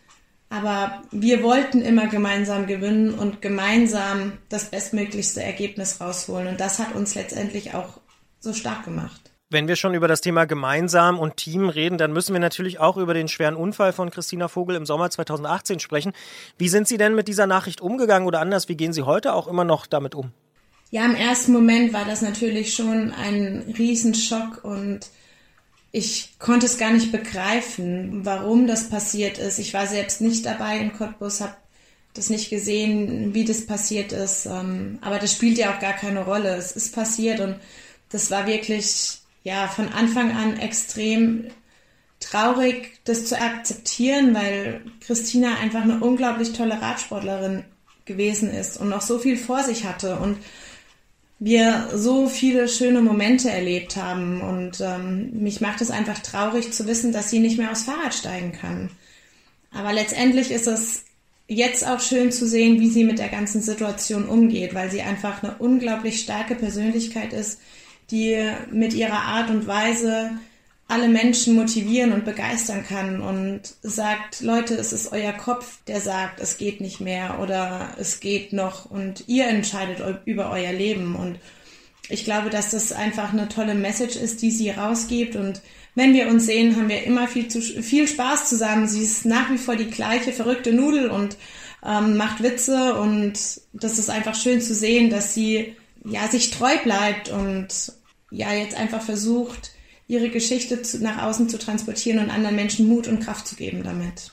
[0.51, 6.47] Aber wir wollten immer gemeinsam gewinnen und gemeinsam das bestmöglichste Ergebnis rausholen.
[6.47, 8.01] Und das hat uns letztendlich auch
[8.39, 9.33] so stark gemacht.
[9.49, 12.97] Wenn wir schon über das Thema gemeinsam und Team reden, dann müssen wir natürlich auch
[12.97, 16.13] über den schweren Unfall von Christina Vogel im Sommer 2018 sprechen.
[16.59, 19.47] Wie sind Sie denn mit dieser Nachricht umgegangen oder anders, wie gehen Sie heute auch
[19.47, 20.33] immer noch damit um?
[20.91, 25.11] Ja, im ersten Moment war das natürlich schon ein Riesenschock und
[25.93, 29.61] ich konnte es gar nicht begreifen, warum das passiert ist.
[29.61, 31.55] Ich war selbst nicht dabei in Cottbus, habe
[32.15, 34.47] das nicht gesehen, wie das passiert ist.
[34.47, 36.57] Ähm, aber das spielt ja auch gar keine Rolle.
[36.57, 37.61] Es ist passiert und
[38.11, 41.45] das war wirklich ja von Anfang an extrem
[42.19, 47.63] traurig, das zu akzeptieren, weil Christina einfach eine unglaublich tolle Radsportlerin
[48.07, 50.37] gewesen ist und noch so viel vor sich hatte und
[51.39, 54.41] wir so viele schöne Momente erlebt haben.
[54.41, 58.15] Und ähm, mich macht es einfach traurig zu wissen, dass sie nicht mehr aufs Fahrrad
[58.15, 58.91] steigen kann.
[59.71, 61.05] Aber letztendlich ist es
[61.47, 65.45] jetzt auch schön zu sehen, wie sie mit der ganzen Situation umgeht, weil sie einfach
[65.45, 67.61] eine unglaublich starke Persönlichkeit ist,
[68.11, 70.31] die mit ihrer Art und Weise
[70.89, 76.41] alle Menschen motivieren und begeistern kann und sagt, Leute, es ist euer Kopf, der sagt,
[76.41, 81.17] es geht nicht mehr oder es geht noch und ihr entscheidet über euer Leben.
[81.17, 81.41] Und
[82.09, 85.35] ich glaube, dass das einfach eine tolle Message ist, die sie rausgibt.
[85.35, 85.61] Und
[85.97, 88.87] wenn wir uns sehen, haben wir immer viel, zu, viel Spaß zusammen.
[88.87, 91.37] Sie ist nach wie vor die gleiche verrückte Nudel und
[91.85, 93.35] ähm, macht Witze und
[93.73, 97.69] das ist einfach schön zu sehen, dass sie ja, sich treu bleibt und
[98.31, 99.73] ja, jetzt einfach versucht,
[100.09, 103.83] ihre Geschichte zu, nach außen zu transportieren und anderen Menschen Mut und Kraft zu geben
[103.83, 104.33] damit.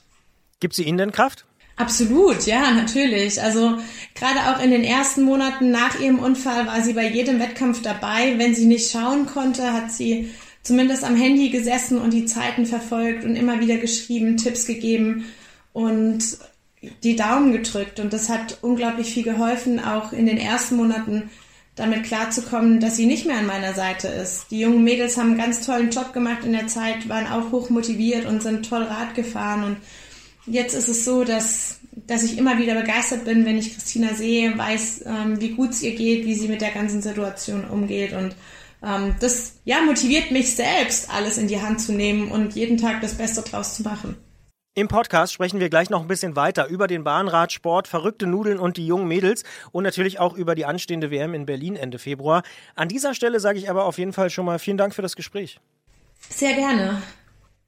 [0.59, 1.45] Gibt sie Ihnen denn Kraft?
[1.75, 3.41] Absolut, ja, natürlich.
[3.41, 3.77] Also
[4.13, 8.37] gerade auch in den ersten Monaten nach ihrem Unfall war sie bei jedem Wettkampf dabei.
[8.37, 13.25] Wenn sie nicht schauen konnte, hat sie zumindest am Handy gesessen und die Zeiten verfolgt
[13.25, 15.25] und immer wieder geschrieben, Tipps gegeben
[15.73, 16.37] und
[17.03, 17.99] die Daumen gedrückt.
[17.99, 21.31] Und das hat unglaublich viel geholfen, auch in den ersten Monaten
[21.75, 24.51] damit klarzukommen, dass sie nicht mehr an meiner Seite ist.
[24.51, 27.69] Die jungen Mädels haben einen ganz tollen Job gemacht in der Zeit, waren auch hoch
[27.69, 29.63] motiviert und sind toll Rad gefahren.
[29.63, 29.77] Und
[30.45, 34.55] jetzt ist es so, dass, dass ich immer wieder begeistert bin, wenn ich Christina sehe,
[34.55, 38.13] weiß, ähm, wie gut es ihr geht, wie sie mit der ganzen Situation umgeht.
[38.13, 38.35] Und
[38.83, 43.01] ähm, das ja, motiviert mich selbst, alles in die Hand zu nehmen und jeden Tag
[43.01, 44.15] das Beste draus zu machen.
[44.75, 48.77] Im Podcast sprechen wir gleich noch ein bisschen weiter über den Bahnradsport, verrückte Nudeln und
[48.77, 52.41] die jungen Mädels und natürlich auch über die anstehende WM in Berlin Ende Februar.
[52.73, 55.15] An dieser Stelle sage ich aber auf jeden Fall schon mal vielen Dank für das
[55.15, 55.59] Gespräch.
[56.27, 57.03] Sehr gerne.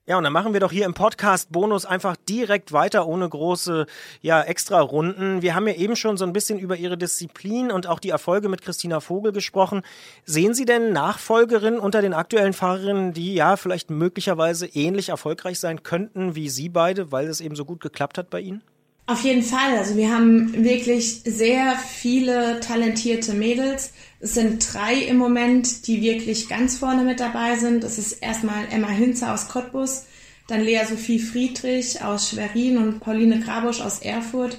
[0.07, 3.87] Ja, und dann machen wir doch hier im Podcast Bonus einfach direkt weiter ohne große
[4.21, 5.41] ja, extra Runden.
[5.41, 8.47] Wir haben ja eben schon so ein bisschen über Ihre Disziplin und auch die Erfolge
[8.47, 9.81] mit Christina Vogel gesprochen.
[10.23, 15.81] Sehen Sie denn Nachfolgerinnen unter den aktuellen Fahrerinnen, die ja vielleicht möglicherweise ähnlich erfolgreich sein
[15.81, 18.61] könnten wie Sie beide, weil es eben so gut geklappt hat bei Ihnen?
[19.07, 19.77] Auf jeden Fall.
[19.77, 23.93] Also wir haben wirklich sehr viele talentierte Mädels.
[24.19, 27.83] Es sind drei im Moment, die wirklich ganz vorne mit dabei sind.
[27.83, 30.05] Das ist erstmal Emma Hinze aus Cottbus,
[30.47, 34.57] dann Lea Sophie Friedrich aus Schwerin und Pauline Grabusch aus Erfurt.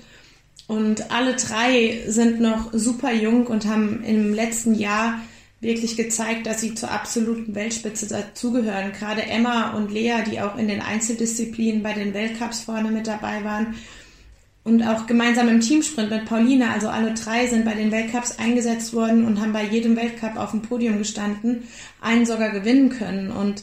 [0.68, 5.20] Und alle drei sind noch super jung und haben im letzten Jahr
[5.61, 8.92] wirklich gezeigt, dass sie zur absoluten Weltspitze dazugehören.
[8.92, 13.42] Gerade Emma und Lea, die auch in den Einzeldisziplinen bei den Weltcups vorne mit dabei
[13.42, 13.74] waren
[14.66, 18.92] und auch gemeinsam im Teamsprint mit Pauline, also alle drei sind bei den Weltcups eingesetzt
[18.94, 21.68] worden und haben bei jedem Weltcup auf dem Podium gestanden,
[22.00, 23.31] einen sogar gewinnen können.
[23.31, 23.62] Und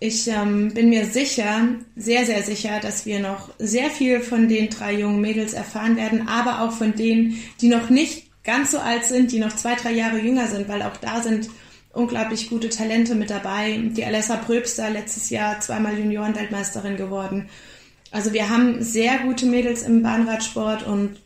[0.00, 4.68] ich ähm, bin mir sicher, sehr, sehr sicher, dass wir noch sehr viel von den
[4.68, 9.06] drei jungen Mädels erfahren werden, aber auch von denen, die noch nicht ganz so alt
[9.06, 11.48] sind, die noch zwei, drei Jahre jünger sind, weil auch da sind
[11.94, 13.80] unglaublich gute Talente mit dabei.
[13.96, 17.48] Die Alessa Pröbster letztes Jahr zweimal Juniorenweltmeisterin geworden.
[18.10, 21.16] Also wir haben sehr gute Mädels im Bahnradsport und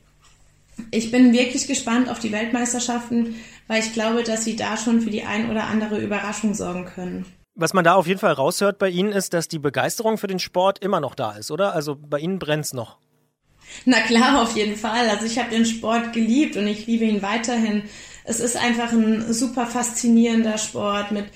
[0.91, 3.37] ich bin wirklich gespannt auf die Weltmeisterschaften,
[3.69, 7.27] weil ich glaube, dass sie da schon für die ein oder andere Überraschung sorgen können.
[7.55, 10.39] Was man da auf jeden Fall raushört bei Ihnen ist, dass die Begeisterung für den
[10.39, 11.75] Sport immer noch da ist, oder?
[11.75, 12.97] Also bei Ihnen brennt es noch.
[13.85, 15.09] Na klar, auf jeden Fall.
[15.09, 17.83] Also ich habe den Sport geliebt und ich liebe ihn weiterhin.
[18.25, 21.27] Es ist einfach ein super faszinierender Sport mit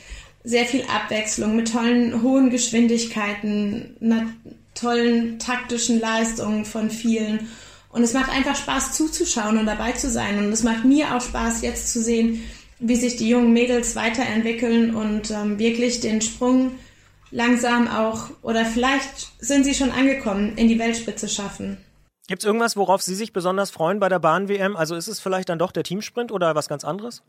[0.42, 3.96] sehr viel Abwechslung, mit tollen hohen Geschwindigkeiten,
[4.76, 7.48] tollen taktischen Leistungen von vielen.
[7.90, 10.38] Und es macht einfach Spaß zuzuschauen und dabei zu sein.
[10.38, 12.42] Und es macht mir auch Spaß, jetzt zu sehen,
[12.78, 16.72] wie sich die jungen Mädels weiterentwickeln und ähm, wirklich den Sprung
[17.30, 21.78] langsam auch, oder vielleicht sind sie schon angekommen, in die Weltspitze schaffen.
[22.28, 24.76] Gibt es irgendwas, worauf Sie sich besonders freuen bei der Bahn-WM?
[24.76, 27.22] Also ist es vielleicht dann doch der Teamsprint oder was ganz anderes?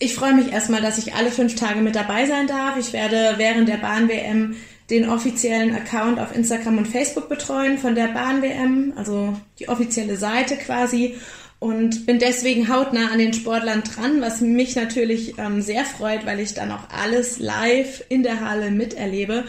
[0.00, 2.76] Ich freue mich erstmal, dass ich alle fünf Tage mit dabei sein darf.
[2.76, 4.56] Ich werde während der Bahn-WM
[4.90, 10.56] den offiziellen Account auf Instagram und Facebook betreuen von der Bahn-WM, also die offizielle Seite
[10.56, 11.16] quasi.
[11.60, 16.40] Und bin deswegen hautnah an den Sportlern dran, was mich natürlich ähm, sehr freut, weil
[16.40, 19.44] ich dann auch alles live in der Halle miterlebe.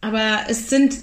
[0.00, 0.94] Aber es sind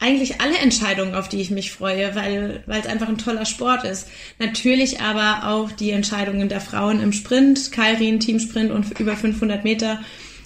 [0.00, 3.84] eigentlich alle Entscheidungen, auf die ich mich freue, weil, weil es einfach ein toller Sport
[3.84, 4.08] ist.
[4.40, 10.00] Natürlich aber auch die Entscheidungen der Frauen im Sprint, Kairin, Teamsprint und über 500 Meter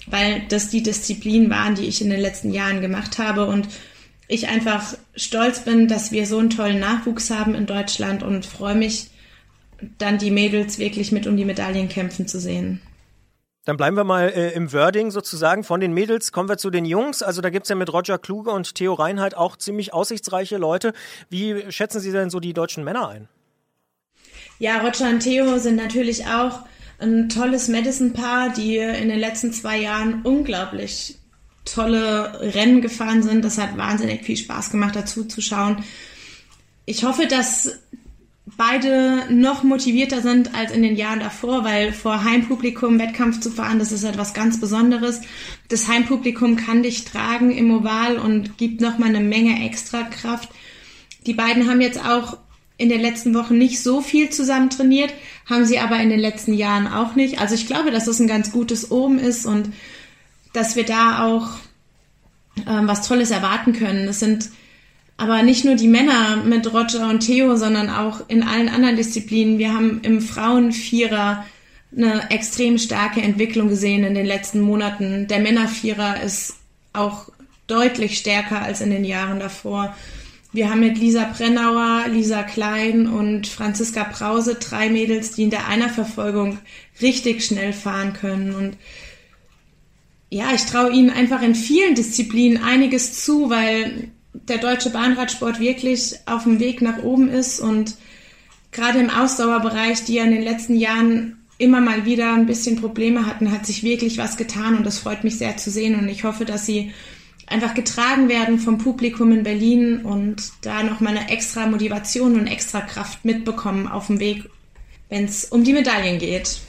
[0.07, 3.67] weil das die Disziplinen waren, die ich in den letzten Jahren gemacht habe und
[4.27, 8.75] ich einfach stolz bin, dass wir so einen tollen Nachwuchs haben in Deutschland und freue
[8.75, 9.09] mich,
[9.97, 12.81] dann die Mädels wirklich mit um die Medaillen kämpfen zu sehen.
[13.65, 15.65] Dann bleiben wir mal äh, im Wording sozusagen.
[15.65, 17.21] Von den Mädels kommen wir zu den Jungs.
[17.21, 20.93] Also da gibt es ja mit Roger Kluge und Theo Reinhardt auch ziemlich aussichtsreiche Leute.
[21.29, 23.27] Wie schätzen Sie denn so die deutschen Männer ein?
[24.57, 26.61] Ja, Roger und Theo sind natürlich auch
[26.99, 31.17] ein tolles Madison-Paar, die in den letzten zwei Jahren unglaublich
[31.65, 33.43] tolle Rennen gefahren sind.
[33.43, 35.83] Das hat wahnsinnig viel Spaß gemacht, dazu zu schauen.
[36.85, 37.79] Ich hoffe, dass
[38.55, 43.79] beide noch motivierter sind als in den Jahren davor, weil vor Heimpublikum Wettkampf zu fahren,
[43.79, 45.21] das ist etwas ganz Besonderes.
[45.67, 50.49] Das Heimpublikum kann dich tragen im Oval und gibt nochmal eine Menge extra Kraft.
[51.25, 52.37] Die beiden haben jetzt auch
[52.77, 55.13] in den letzten Wochen nicht so viel zusammen trainiert,
[55.47, 57.39] haben sie aber in den letzten Jahren auch nicht.
[57.39, 59.73] Also ich glaube, dass das ein ganz gutes Oben ist und
[60.53, 61.49] dass wir da auch
[62.67, 64.07] ähm, was Tolles erwarten können.
[64.07, 64.49] Es sind
[65.17, 69.57] aber nicht nur die Männer mit Roger und Theo, sondern auch in allen anderen Disziplinen.
[69.57, 71.45] Wir haben im Frauenvierer
[71.95, 75.27] eine extrem starke Entwicklung gesehen in den letzten Monaten.
[75.27, 76.57] Der Männervierer ist
[76.93, 77.29] auch
[77.65, 79.95] deutlich stärker als in den Jahren davor.
[80.57, 85.67] Wir haben mit Lisa Brennauer, Lisa Klein und Franziska Brause drei Mädels, die in der
[85.67, 86.57] Einerverfolgung
[86.99, 88.55] richtig schnell fahren können.
[88.55, 88.75] Und
[90.31, 96.15] ja, ich traue ihnen einfach in vielen Disziplinen einiges zu, weil der deutsche Bahnradsport wirklich
[96.25, 97.93] auf dem Weg nach oben ist und
[98.71, 103.27] gerade im Ausdauerbereich, die ja in den letzten Jahren immer mal wieder ein bisschen Probleme
[103.27, 106.23] hatten, hat sich wirklich was getan und das freut mich sehr zu sehen und ich
[106.23, 106.93] hoffe, dass sie
[107.47, 112.81] einfach getragen werden vom Publikum in Berlin und da nochmal eine extra Motivation und extra
[112.81, 114.49] Kraft mitbekommen auf dem Weg,
[115.09, 116.59] wenn es um die Medaillen geht.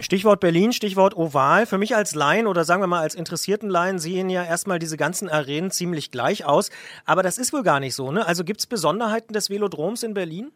[0.00, 1.66] Stichwort Berlin, Stichwort Oval.
[1.66, 4.96] Für mich als Laien oder sagen wir mal als interessierten Laien sehen ja erstmal diese
[4.96, 6.70] ganzen Arenen ziemlich gleich aus.
[7.04, 8.24] Aber das ist wohl gar nicht so, ne?
[8.24, 10.52] Also gibt es Besonderheiten des Velodroms in Berlin?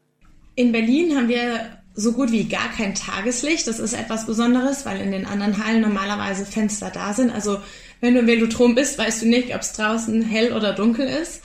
[0.55, 3.67] In Berlin haben wir so gut wie gar kein Tageslicht.
[3.67, 7.31] Das ist etwas Besonderes, weil in den anderen Hallen normalerweise Fenster da sind.
[7.31, 7.59] Also
[8.03, 11.41] wenn du im Velodrom bist, weißt du nicht, ob es draußen hell oder dunkel ist.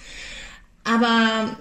[0.83, 1.57] Aber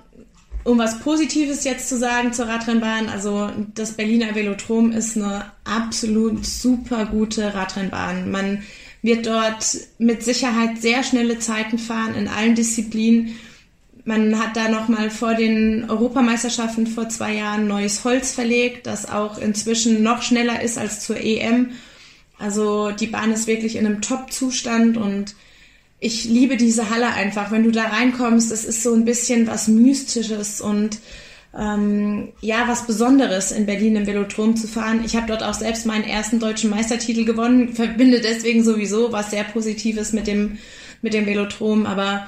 [0.65, 6.47] um was Positives jetzt zu sagen zur Radrennbahn, also das Berliner Velodrom ist eine absolut
[6.47, 8.31] super gute Radrennbahn.
[8.31, 8.63] Man
[9.03, 13.37] wird dort mit Sicherheit sehr schnelle Zeiten fahren in allen Disziplinen.
[14.07, 19.37] Man hat da nochmal vor den Europameisterschaften vor zwei Jahren neues Holz verlegt, das auch
[19.37, 21.73] inzwischen noch schneller ist als zur EM.
[22.39, 25.35] Also die Bahn ist wirklich in einem Top-Zustand und
[25.99, 27.51] ich liebe diese Halle einfach.
[27.51, 30.99] Wenn du da reinkommst, es ist so ein bisschen was Mystisches und
[31.59, 35.03] ähm, ja, was Besonderes in Berlin im Velodrom zu fahren.
[35.05, 39.45] Ich habe dort auch selbst meinen ersten deutschen Meistertitel gewonnen, verbinde deswegen sowieso was sehr
[39.45, 40.59] Positives mit dem,
[41.01, 41.87] mit dem Velodrom.
[41.87, 42.27] Aber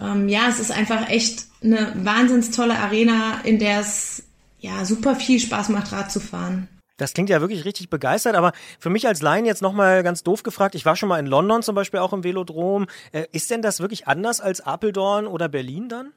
[0.00, 4.22] ähm, ja, es ist einfach echt eine wahnsinns tolle Arena, in der es
[4.60, 6.68] ja super viel Spaß macht, Rad zu fahren.
[7.00, 10.42] Das klingt ja wirklich richtig begeistert, aber für mich als Laien jetzt nochmal ganz doof
[10.42, 12.86] gefragt, ich war schon mal in London zum Beispiel auch im Velodrom.
[13.12, 16.12] Äh, ist denn das wirklich anders als Apeldoorn oder Berlin dann?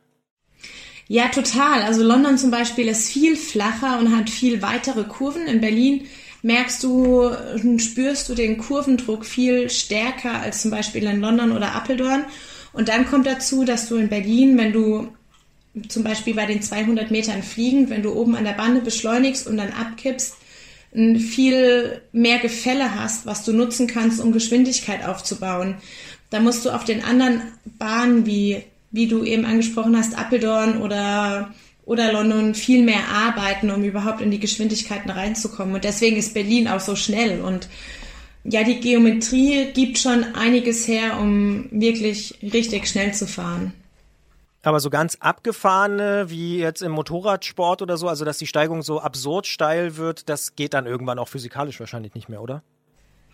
[1.07, 1.83] Ja, total.
[1.83, 5.47] Also London zum Beispiel ist viel flacher und hat viel weitere Kurven.
[5.47, 6.05] In Berlin
[6.41, 7.31] merkst du,
[7.77, 12.25] spürst du den Kurvendruck viel stärker als zum Beispiel in London oder Apeldoorn.
[12.73, 15.07] Und dann kommt dazu, dass du in Berlin, wenn du
[15.87, 19.57] zum Beispiel bei den 200 Metern fliegend, wenn du oben an der Bande beschleunigst und
[19.57, 20.35] dann abkippst,
[20.93, 25.75] viel mehr Gefälle hast, was du nutzen kannst, um Geschwindigkeit aufzubauen.
[26.29, 27.41] Da musst du auf den anderen
[27.77, 31.53] Bahnen, wie, wie du eben angesprochen hast, Appeldorn oder,
[31.85, 35.75] oder London, viel mehr arbeiten, um überhaupt in die Geschwindigkeiten reinzukommen.
[35.75, 37.41] Und deswegen ist Berlin auch so schnell.
[37.41, 37.69] Und
[38.43, 43.73] ja, die Geometrie gibt schon einiges her, um wirklich richtig schnell zu fahren.
[44.63, 49.01] Aber so ganz abgefahrene, wie jetzt im Motorradsport oder so, also dass die Steigung so
[49.01, 52.63] absurd steil wird, das geht dann irgendwann auch physikalisch wahrscheinlich nicht mehr, oder?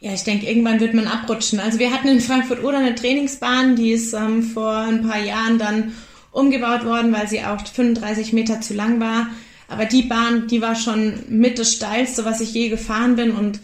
[0.01, 1.59] Ja, ich denke, irgendwann wird man abrutschen.
[1.59, 5.59] Also wir hatten in Frankfurt oder eine Trainingsbahn, die ist ähm, vor ein paar Jahren
[5.59, 5.93] dann
[6.31, 9.27] umgebaut worden, weil sie auch 35 Meter zu lang war.
[9.67, 13.31] Aber die Bahn, die war schon mit das steilste, was ich je gefahren bin.
[13.31, 13.59] Und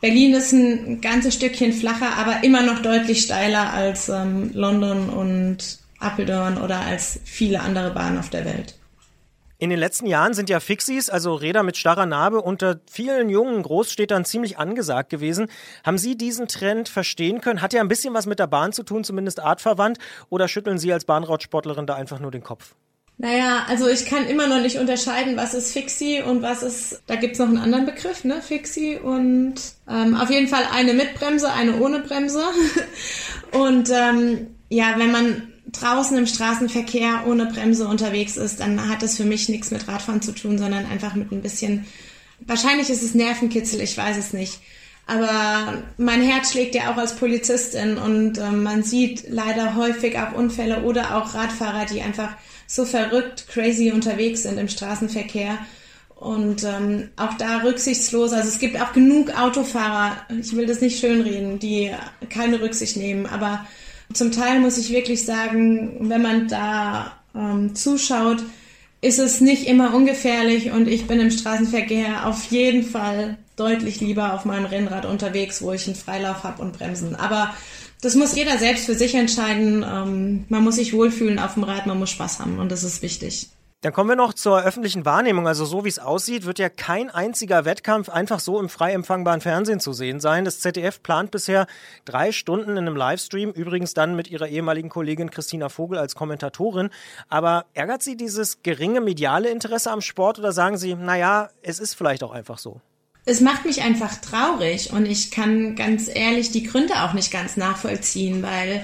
[0.00, 5.83] Berlin ist ein ganzes Stückchen flacher, aber immer noch deutlich steiler als ähm, London und
[6.04, 8.74] Apeldoorn oder als viele andere Bahnen auf der Welt.
[9.58, 13.62] In den letzten Jahren sind ja Fixies, also Räder mit starrer Narbe, unter vielen jungen
[13.62, 15.46] Großstädtern ziemlich angesagt gewesen.
[15.84, 17.62] Haben Sie diesen Trend verstehen können?
[17.62, 19.98] Hat ja ein bisschen was mit der Bahn zu tun, zumindest artverwandt,
[20.28, 22.74] oder schütteln Sie als Bahnradsportlerin da einfach nur den Kopf?
[23.16, 27.14] Naja, also ich kann immer noch nicht unterscheiden, was ist Fixie und was ist, da
[27.14, 28.42] gibt es noch einen anderen Begriff, ne?
[28.42, 29.54] Fixie und
[29.88, 32.42] ähm, auf jeden Fall eine mit Bremse, eine ohne Bremse.
[33.52, 39.16] und ähm, ja, wenn man draußen im Straßenverkehr ohne Bremse unterwegs ist, dann hat das
[39.16, 41.86] für mich nichts mit Radfahren zu tun, sondern einfach mit ein bisschen,
[42.40, 44.60] wahrscheinlich ist es Nervenkitzel, ich weiß es nicht.
[45.06, 50.32] Aber mein Herz schlägt ja auch als Polizistin und äh, man sieht leider häufig auch
[50.32, 52.30] Unfälle oder auch Radfahrer, die einfach
[52.66, 55.58] so verrückt, crazy unterwegs sind im Straßenverkehr.
[56.14, 58.32] Und ähm, auch da rücksichtslos.
[58.32, 61.90] Also es gibt auch genug Autofahrer, ich will das nicht schönreden, die
[62.30, 63.66] keine Rücksicht nehmen, aber
[64.12, 68.42] zum Teil muss ich wirklich sagen, wenn man da ähm, zuschaut,
[69.00, 74.32] ist es nicht immer ungefährlich und ich bin im Straßenverkehr auf jeden Fall deutlich lieber
[74.32, 77.14] auf meinem Rennrad unterwegs, wo ich einen Freilauf habe und Bremsen.
[77.14, 77.54] Aber
[78.00, 79.84] das muss jeder selbst für sich entscheiden.
[79.86, 83.02] Ähm, man muss sich wohlfühlen auf dem Rad, man muss Spaß haben und das ist
[83.02, 83.48] wichtig.
[83.84, 85.46] Dann kommen wir noch zur öffentlichen Wahrnehmung.
[85.46, 89.42] Also so wie es aussieht, wird ja kein einziger Wettkampf einfach so im frei empfangbaren
[89.42, 90.46] Fernsehen zu sehen sein.
[90.46, 91.66] Das ZDF plant bisher
[92.06, 96.88] drei Stunden in einem Livestream, übrigens dann mit ihrer ehemaligen Kollegin Christina Vogel als Kommentatorin.
[97.28, 101.92] Aber ärgert Sie dieses geringe mediale Interesse am Sport oder sagen Sie, naja, es ist
[101.92, 102.80] vielleicht auch einfach so?
[103.26, 107.58] Es macht mich einfach traurig und ich kann ganz ehrlich die Gründe auch nicht ganz
[107.58, 108.82] nachvollziehen, weil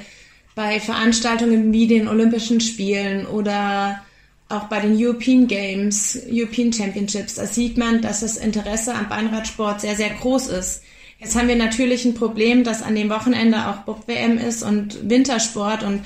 [0.55, 4.03] bei Veranstaltungen wie den Olympischen Spielen oder
[4.51, 9.80] auch bei den European Games, European Championships, da sieht man, dass das Interesse am Bahnradsport
[9.80, 10.82] sehr, sehr groß ist.
[11.18, 15.82] Jetzt haben wir natürlich ein Problem, dass an dem Wochenende auch Bob-WM ist und Wintersport
[15.82, 16.03] und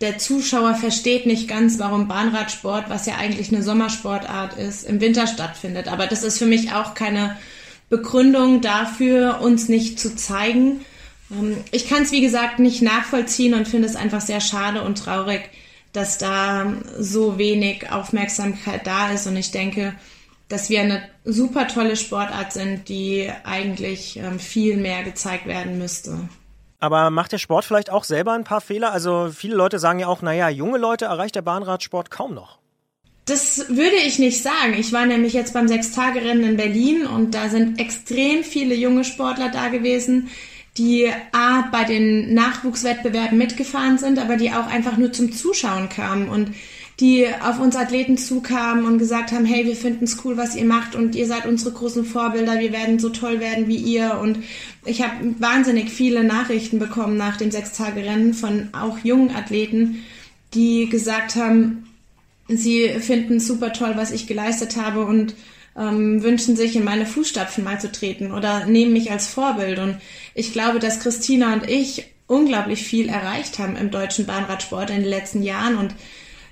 [0.00, 5.26] der Zuschauer versteht nicht ganz, warum Bahnradsport, was ja eigentlich eine Sommersportart ist, im Winter
[5.28, 5.86] stattfindet.
[5.86, 7.36] Aber das ist für mich auch keine
[7.88, 10.80] Begründung dafür, uns nicht zu zeigen.
[11.30, 14.98] Ähm, ich kann es, wie gesagt, nicht nachvollziehen und finde es einfach sehr schade und
[14.98, 15.42] traurig,
[15.92, 19.26] dass da so wenig Aufmerksamkeit da ist.
[19.26, 19.94] Und ich denke,
[20.48, 26.28] dass wir eine super tolle Sportart sind, die eigentlich ähm, viel mehr gezeigt werden müsste.
[26.78, 28.92] Aber macht der Sport vielleicht auch selber ein paar Fehler?
[28.92, 32.58] Also viele Leute sagen ja auch, naja, junge Leute erreicht der Bahnradsport kaum noch.
[33.24, 34.74] Das würde ich nicht sagen.
[34.76, 39.48] Ich war nämlich jetzt beim Sechstagerennen in Berlin und da sind extrem viele junge Sportler
[39.48, 40.28] da gewesen,
[40.78, 46.28] die A, bei den Nachwuchswettbewerben mitgefahren sind, aber die auch einfach nur zum Zuschauen kamen
[46.28, 46.52] und
[47.00, 50.64] die auf uns Athleten zukamen und gesagt haben, hey, wir finden es cool, was ihr
[50.64, 54.18] macht und ihr seid unsere großen Vorbilder, wir werden so toll werden wie ihr.
[54.20, 54.38] Und
[54.84, 60.04] ich habe wahnsinnig viele Nachrichten bekommen nach dem Sechstagerennen von auch jungen Athleten,
[60.54, 61.88] die gesagt haben,
[62.48, 65.34] sie finden super toll, was ich geleistet habe und
[65.78, 69.78] ähm, wünschen sich in meine Fußstapfen mal zu treten oder nehmen mich als Vorbild.
[69.78, 69.98] Und
[70.34, 75.08] ich glaube, dass Christina und ich unglaublich viel erreicht haben im deutschen Bahnradsport in den
[75.08, 75.76] letzten Jahren.
[75.76, 75.94] Und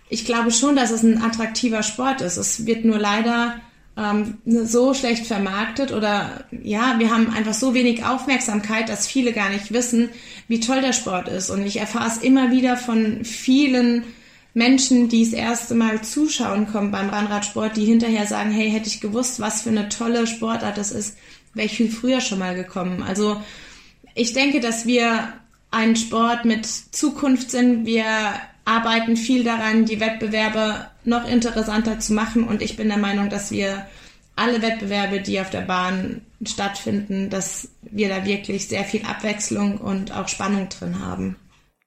[0.09, 2.37] ich glaube schon, dass es ein attraktiver Sport ist.
[2.37, 3.61] Es wird nur leider
[3.97, 9.51] ähm, so schlecht vermarktet oder ja, wir haben einfach so wenig Aufmerksamkeit, dass viele gar
[9.51, 10.11] nicht wissen,
[10.49, 11.51] wie toll der Sport ist.
[11.51, 14.05] Und ich erfahre es immer wieder von vielen
[14.55, 19.01] Menschen, die das erste Mal zuschauen kommen beim Bahnradsport, die hinterher sagen, hey, hätte ich
[19.01, 21.17] gewusst, was für eine tolle Sportart das ist,
[21.55, 23.03] wäre ich viel früher schon mal gekommen.
[23.03, 23.41] Also
[24.15, 25.33] ich denke, dass wir
[25.71, 27.87] ein Sport mit Zukunft sind.
[27.87, 28.07] Wir
[28.65, 33.51] arbeiten viel daran, die Wettbewerbe noch interessanter zu machen und ich bin der Meinung, dass
[33.51, 33.87] wir
[34.37, 40.13] alle Wettbewerbe, die auf der Bahn stattfinden, dass wir da wirklich sehr viel Abwechslung und
[40.13, 41.37] auch Spannung drin haben.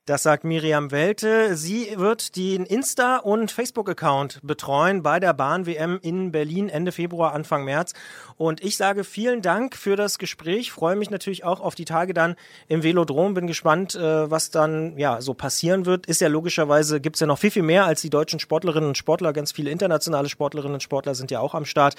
[0.06, 1.56] Das sagt Miriam Welte.
[1.56, 7.64] Sie wird den Insta- und Facebook-Account betreuen bei der Bahn-WM in Berlin Ende Februar, Anfang
[7.64, 7.94] März.
[8.36, 10.74] Und ich sage vielen Dank für das Gespräch.
[10.74, 12.36] Freue mich natürlich auch auf die Tage dann
[12.68, 13.34] im Velodrom.
[13.34, 16.06] Bin gespannt, äh, was dann ja so passieren wird.
[16.06, 19.32] Ist ja logischerweise, gibt's ja noch viel, viel mehr als die deutschen Sportlerinnen und Sportler.
[19.32, 21.96] Ganz viele internationale Sportlerinnen und Sportler sind ja auch am Start.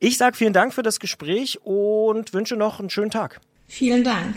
[0.00, 3.40] Ich sage vielen Dank für das Gespräch und wünsche noch einen schönen Tag.
[3.68, 4.34] Vielen Dank.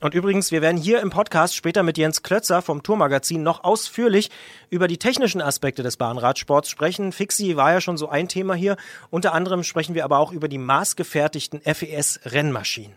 [0.00, 4.30] Und übrigens, wir werden hier im Podcast später mit Jens Klötzer vom Tourmagazin noch ausführlich
[4.70, 7.12] über die technischen Aspekte des Bahnradsports sprechen.
[7.12, 8.76] Fixie war ja schon so ein Thema hier.
[9.10, 12.94] Unter anderem sprechen wir aber auch über die maßgefertigten FES-Rennmaschinen.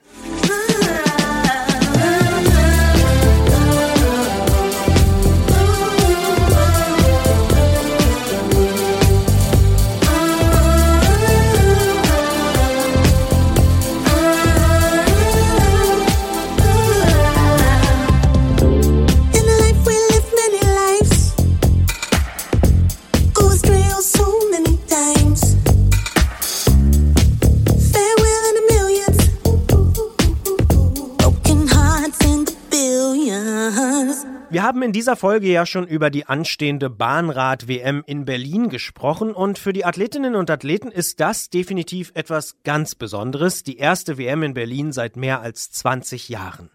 [34.54, 39.58] Wir haben in dieser Folge ja schon über die anstehende Bahnrad-WM in Berlin gesprochen und
[39.58, 43.64] für die Athletinnen und Athleten ist das definitiv etwas ganz Besonderes.
[43.64, 46.70] Die erste WM in Berlin seit mehr als 20 Jahren.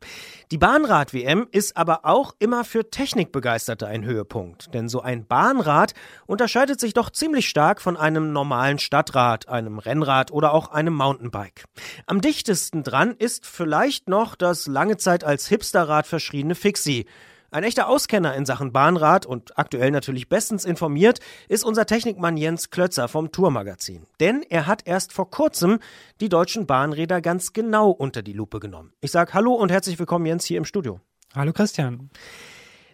[0.50, 5.94] Die Bahnrad-WM ist aber auch immer für Technikbegeisterte ein Höhepunkt, denn so ein Bahnrad
[6.26, 11.66] unterscheidet sich doch ziemlich stark von einem normalen Stadtrad, einem Rennrad oder auch einem Mountainbike.
[12.06, 17.06] Am dichtesten dran ist vielleicht noch das lange Zeit als Hipsterrad verschriebene Fixie.
[17.50, 22.68] Ein echter Auskenner in Sachen Bahnrad und aktuell natürlich bestens informiert ist unser Technikmann Jens
[22.68, 24.06] Klötzer vom Tourmagazin.
[24.20, 25.78] Denn er hat erst vor kurzem
[26.20, 28.92] die deutschen Bahnräder ganz genau unter die Lupe genommen.
[29.00, 31.00] Ich sage Hallo und herzlich willkommen Jens hier im Studio.
[31.34, 32.10] Hallo Christian.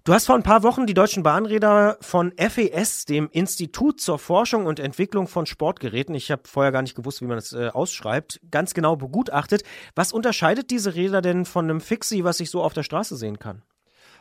[0.04, 4.66] Du hast vor ein paar Wochen die deutschen Bahnräder von FES, dem Institut zur Forschung
[4.66, 8.40] und Entwicklung von Sportgeräten, ich habe vorher gar nicht gewusst, wie man das äh, ausschreibt,
[8.52, 9.64] ganz genau begutachtet.
[9.96, 13.40] Was unterscheidet diese Räder denn von einem Fixie, was ich so auf der Straße sehen
[13.40, 13.62] kann?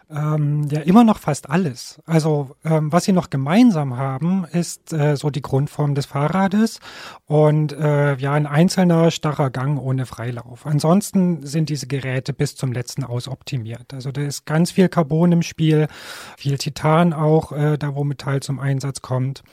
[0.10, 2.02] Ähm, ja immer noch fast alles.
[2.06, 6.80] Also ähm, was sie noch gemeinsam haben, ist äh, so die Grundform des Fahrrades
[7.26, 10.66] und äh, ja ein einzelner starrer Gang ohne Freilauf.
[10.66, 13.94] Ansonsten sind diese Geräte bis zum letzten aus optimiert.
[13.94, 15.88] Also da ist ganz viel Carbon im Spiel,
[16.38, 19.44] viel Titan auch, äh, da wo Metall zum Einsatz kommt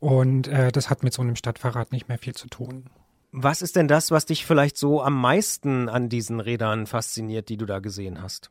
[0.00, 2.84] und äh, das hat mit so einem Stadtfahrrad nicht mehr viel zu tun.
[3.30, 7.58] Was ist denn das, was dich vielleicht so am meisten an diesen Rädern fasziniert, die
[7.58, 8.50] du da gesehen hast?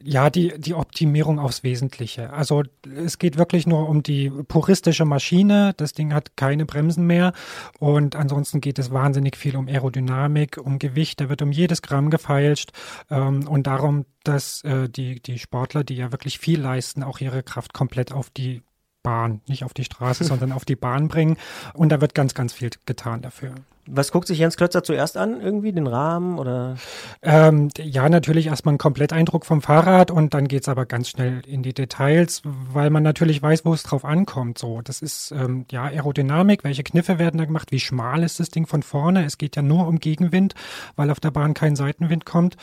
[0.00, 2.32] Ja, die, die Optimierung aufs Wesentliche.
[2.32, 2.62] Also
[2.94, 5.74] es geht wirklich nur um die puristische Maschine.
[5.76, 7.32] Das Ding hat keine Bremsen mehr.
[7.80, 11.20] Und ansonsten geht es wahnsinnig viel um Aerodynamik, um Gewicht.
[11.20, 12.70] Da wird um jedes Gramm gefeilscht.
[13.10, 17.42] Ähm, und darum, dass äh, die, die Sportler, die ja wirklich viel leisten, auch ihre
[17.42, 18.62] Kraft komplett auf die
[19.02, 21.36] Bahn, nicht auf die Straße, sondern auf die Bahn bringen.
[21.72, 23.56] Und da wird ganz, ganz viel getan dafür.
[23.86, 25.40] Was guckt sich Jens Klötzer zuerst an?
[25.40, 26.76] Irgendwie den Rahmen oder?
[27.22, 31.62] Ähm, ja, natürlich erstmal ein Kompletteindruck vom Fahrrad und dann geht's aber ganz schnell in
[31.62, 34.58] die Details, weil man natürlich weiß, wo es drauf ankommt.
[34.58, 38.50] So, das ist ähm, ja Aerodynamik, welche Kniffe werden da gemacht, wie schmal ist das
[38.50, 39.24] Ding von vorne?
[39.24, 40.54] Es geht ja nur um Gegenwind,
[40.96, 42.56] weil auf der Bahn kein Seitenwind kommt.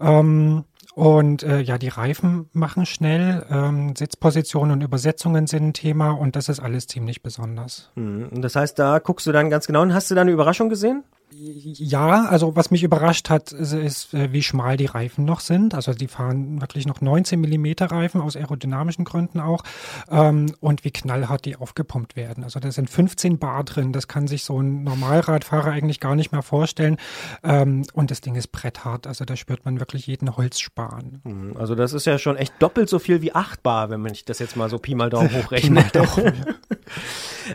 [0.00, 0.64] Ähm,
[0.98, 6.34] und äh, ja, die Reifen machen schnell, ähm, Sitzpositionen und Übersetzungen sind ein Thema und
[6.34, 7.92] das ist alles ziemlich besonders.
[7.94, 10.68] Hm, das heißt, da guckst du dann ganz genau und hast du da eine Überraschung
[10.68, 11.04] gesehen?
[11.30, 15.74] Ja, also was mich überrascht hat, ist, ist, äh, wie schmal die Reifen noch sind.
[15.74, 19.62] Also die fahren wirklich noch 19 Millimeter Reifen aus aerodynamischen Gründen auch
[20.10, 22.44] ähm, und wie knallhart die aufgepumpt werden.
[22.44, 23.92] Also da sind 15 Bar drin.
[23.92, 26.96] Das kann sich so ein Normalradfahrer eigentlich gar nicht mehr vorstellen.
[27.42, 29.06] Ähm, und das Ding ist bretthart.
[29.06, 31.20] Also da spürt man wirklich jeden Holzspan.
[31.24, 34.14] Hm, also das ist ja schon echt doppelt so viel wie 8 Bar, wenn man
[34.26, 35.82] das jetzt mal so Pi mal Daumen hochrechne.
[35.82, 36.76] Pi mal Daumen, ja.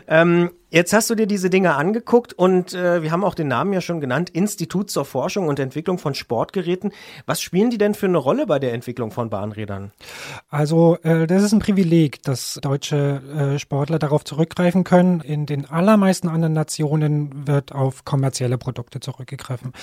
[0.08, 3.72] ähm, Jetzt hast du dir diese Dinge angeguckt und äh, wir haben auch den Namen
[3.72, 6.90] ja schon genannt, Institut zur Forschung und Entwicklung von Sportgeräten.
[7.26, 9.92] Was spielen die denn für eine Rolle bei der Entwicklung von Bahnrädern?
[10.50, 13.22] Also äh, das ist ein Privileg, dass deutsche
[13.54, 15.20] äh, Sportler darauf zurückgreifen können.
[15.20, 19.74] In den allermeisten anderen Nationen wird auf kommerzielle Produkte zurückgegriffen.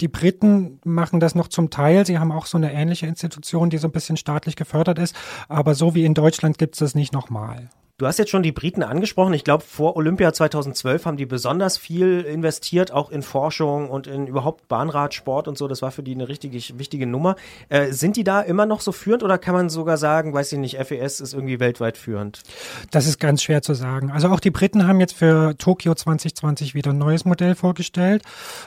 [0.00, 2.04] Die Briten machen das noch zum Teil.
[2.06, 5.14] Sie haben auch so eine ähnliche Institution, die so ein bisschen staatlich gefördert ist.
[5.48, 7.70] Aber so wie in Deutschland gibt es das nicht nochmal.
[8.00, 9.34] Du hast jetzt schon die Briten angesprochen.
[9.34, 14.26] Ich glaube, vor Olympia 2012 haben die besonders viel investiert, auch in Forschung und in
[14.26, 15.68] überhaupt Bahnradsport und so.
[15.68, 17.36] Das war für die eine richtig wichtige Nummer.
[17.68, 20.58] Äh, sind die da immer noch so führend oder kann man sogar sagen, weiß ich
[20.58, 22.42] nicht, FES ist irgendwie weltweit führend?
[22.90, 24.10] Das ist ganz schwer zu sagen.
[24.10, 28.22] Also auch die Briten haben jetzt für Tokio 2020 wieder ein neues Modell vorgestellt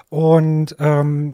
[0.10, 1.34] und ähm,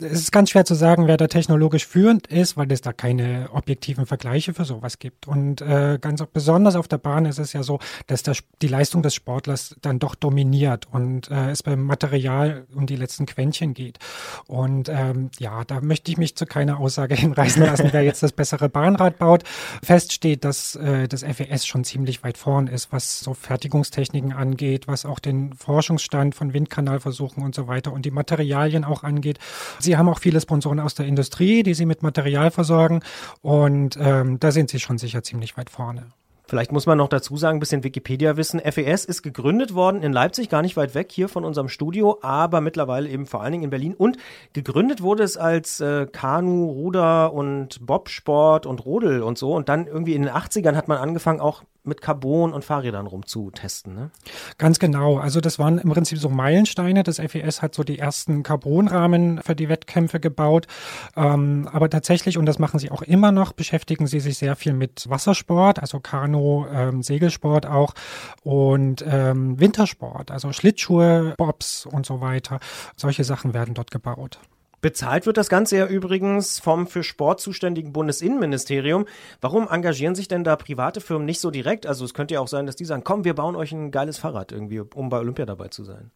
[0.00, 3.48] es ist ganz schwer zu sagen, wer da technologisch führend ist, weil es da keine
[3.52, 5.26] objektiven Vergleiche für sowas gibt.
[5.26, 9.02] Und äh, ganz besonders auf der Bahn ist es ja so, dass das, die Leistung
[9.02, 13.98] des Sportlers dann doch dominiert und äh, es beim Material um die letzten Quäntchen geht.
[14.46, 18.32] Und ähm, ja, da möchte ich mich zu keiner Aussage hinreißen lassen, wer jetzt das
[18.32, 19.44] bessere Bahnrad baut.
[19.82, 24.86] Fest steht, dass äh, das FES schon ziemlich weit vorn ist, was so Fertigungstechniken angeht,
[24.86, 29.38] was auch den Forschungsstand von Windkanalversuchen und so weiter und die Materialien auch angeht.
[29.78, 33.00] Sie haben auch viele Sponsoren aus der Industrie, die sie mit Material versorgen
[33.40, 36.08] und ähm, da sind sie schon sicher ziemlich weit vorne.
[36.48, 38.58] Vielleicht muss man noch dazu sagen, ein bisschen Wikipedia wissen.
[38.58, 42.62] FES ist gegründet worden in Leipzig, gar nicht weit weg hier von unserem Studio, aber
[42.62, 43.94] mittlerweile eben vor allen Dingen in Berlin.
[43.94, 44.16] Und
[44.54, 49.54] gegründet wurde es als äh, Kanu, Ruder und Bobsport und Rodel und so.
[49.54, 53.94] Und dann irgendwie in den 80ern hat man angefangen, auch mit Carbon und Fahrrädern rumzutesten.
[53.94, 54.10] Ne?
[54.58, 55.18] Ganz genau.
[55.18, 57.02] Also das waren im Prinzip so Meilensteine.
[57.02, 60.66] Das FES hat so die ersten Carbonrahmen für die Wettkämpfe gebaut.
[61.16, 64.72] Ähm, aber tatsächlich, und das machen sie auch immer noch, beschäftigen sie sich sehr viel
[64.72, 67.94] mit Wassersport, also Kanu, ähm, Segelsport auch
[68.42, 72.60] und ähm, Wintersport, also Schlittschuhe, Bobs und so weiter.
[72.96, 74.38] Solche Sachen werden dort gebaut.
[74.80, 79.06] Bezahlt wird das Ganze ja übrigens vom für Sport zuständigen Bundesinnenministerium.
[79.40, 81.86] Warum engagieren sich denn da private Firmen nicht so direkt?
[81.86, 84.18] Also es könnte ja auch sein, dass die sagen, komm, wir bauen euch ein geiles
[84.18, 86.12] Fahrrad irgendwie, um bei Olympia dabei zu sein.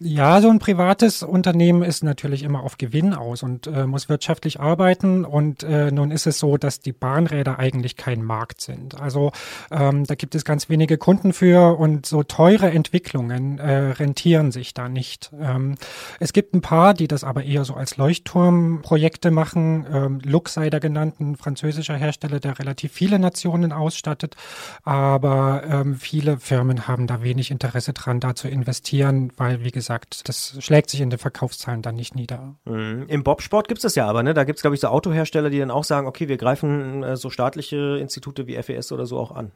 [0.00, 4.58] Ja, so ein privates Unternehmen ist natürlich immer auf Gewinn aus und äh, muss wirtschaftlich
[4.58, 5.24] arbeiten.
[5.24, 9.00] Und äh, nun ist es so, dass die Bahnräder eigentlich kein Markt sind.
[9.00, 9.30] Also
[9.70, 14.74] ähm, da gibt es ganz wenige Kunden für und so teure Entwicklungen äh, rentieren sich
[14.74, 15.30] da nicht.
[15.40, 15.76] Ähm,
[16.18, 19.86] es gibt ein paar, die das aber eher so als Leuchtturmprojekte machen.
[19.90, 24.36] Ähm, Lux sei da genannt, ein französischer Hersteller, der relativ viele Nationen ausstattet.
[24.84, 30.28] Aber ähm, viele Firmen haben da wenig Interesse dran, da zu investieren, weil, wie gesagt,
[30.28, 32.56] das schlägt sich in den Verkaufszahlen dann nicht nieder.
[32.64, 33.04] Mhm.
[33.08, 34.34] Im Bobsport gibt es das ja aber, ne?
[34.34, 37.16] Da gibt es, glaube ich, so Autohersteller, die dann auch sagen, okay, wir greifen äh,
[37.16, 39.52] so staatliche Institute wie FES oder so auch an.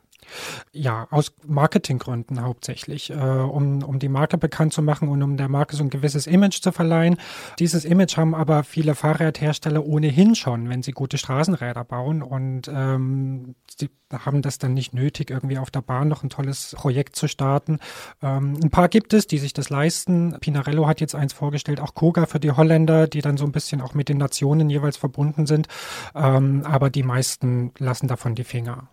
[0.72, 5.48] Ja, aus Marketinggründen hauptsächlich, äh, um, um die Marke bekannt zu machen und um der
[5.48, 7.16] Marke so ein gewisses Image zu verleihen.
[7.58, 13.54] Dieses Image haben aber viele Fahrradhersteller ohnehin schon, wenn sie gute Straßenräder bauen und ähm,
[13.78, 17.28] sie haben das dann nicht nötig, irgendwie auf der Bahn noch ein tolles Projekt zu
[17.28, 17.80] starten.
[18.22, 20.36] Ähm, ein paar gibt es, die sich das leisten.
[20.40, 23.80] Pinarello hat jetzt eins vorgestellt, auch Koga für die Holländer, die dann so ein bisschen
[23.80, 25.68] auch mit den Nationen jeweils verbunden sind.
[26.14, 28.88] Ähm, aber die meisten lassen davon die Finger.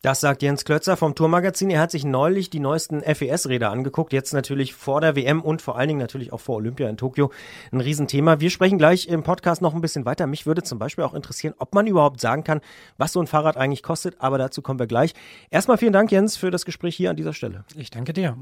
[0.00, 1.70] Das sagt Jens Klötzer vom Tourmagazin.
[1.70, 4.12] Er hat sich neulich die neuesten FES-Räder angeguckt.
[4.12, 7.32] Jetzt natürlich vor der WM und vor allen Dingen natürlich auch vor Olympia in Tokio.
[7.72, 8.38] Ein Riesenthema.
[8.38, 10.28] Wir sprechen gleich im Podcast noch ein bisschen weiter.
[10.28, 12.60] Mich würde zum Beispiel auch interessieren, ob man überhaupt sagen kann,
[12.96, 14.14] was so ein Fahrrad eigentlich kostet.
[14.20, 15.14] Aber dazu kommen wir gleich.
[15.50, 17.64] Erstmal vielen Dank, Jens, für das Gespräch hier an dieser Stelle.
[17.74, 18.36] Ich danke dir.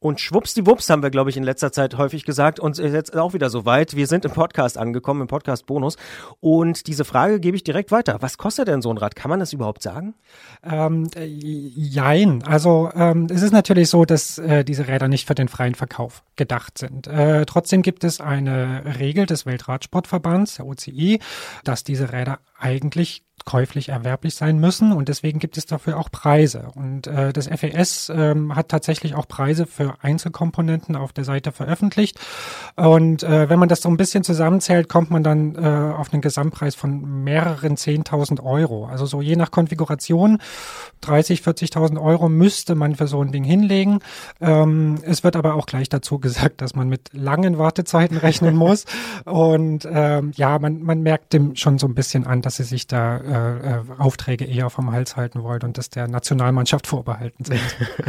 [0.00, 2.60] Und schwuppsdiwupps haben wir, glaube ich, in letzter Zeit häufig gesagt.
[2.60, 3.96] Und jetzt auch wieder soweit.
[3.96, 5.96] Wir sind im Podcast angekommen, im Podcast Bonus.
[6.38, 8.18] Und diese Frage gebe ich direkt weiter.
[8.20, 9.16] Was kostet denn so ein Rad?
[9.16, 10.14] Kann man das überhaupt sagen?
[10.62, 12.44] Ähm, äh, jein.
[12.44, 16.22] Also ähm, es ist natürlich so, dass äh, diese Räder nicht für den freien Verkauf
[16.36, 17.08] gedacht sind.
[17.08, 21.18] Äh, trotzdem gibt es eine Regel des Weltradsportverbands, der OCI,
[21.64, 26.68] dass diese Räder eigentlich käuflich erwerblich sein müssen und deswegen gibt es dafür auch Preise.
[26.74, 32.20] Und äh, das FES ähm, hat tatsächlich auch Preise für Einzelkomponenten auf der Seite veröffentlicht.
[32.76, 36.20] Und äh, wenn man das so ein bisschen zusammenzählt, kommt man dann äh, auf einen
[36.20, 38.84] Gesamtpreis von mehreren 10.000 Euro.
[38.84, 40.42] Also so je nach Konfiguration
[41.00, 44.00] 30, 40.000 Euro müsste man für so ein Ding hinlegen.
[44.42, 48.84] Ähm, es wird aber auch gleich dazu gesagt, dass man mit langen Wartezeiten rechnen muss.
[49.24, 52.86] Und ähm, ja, man, man merkt dem schon so ein bisschen an, dass sie sich
[52.86, 57.60] da äh, äh, Aufträge eher vom Hals halten wollt und das der Nationalmannschaft vorbehalten sind.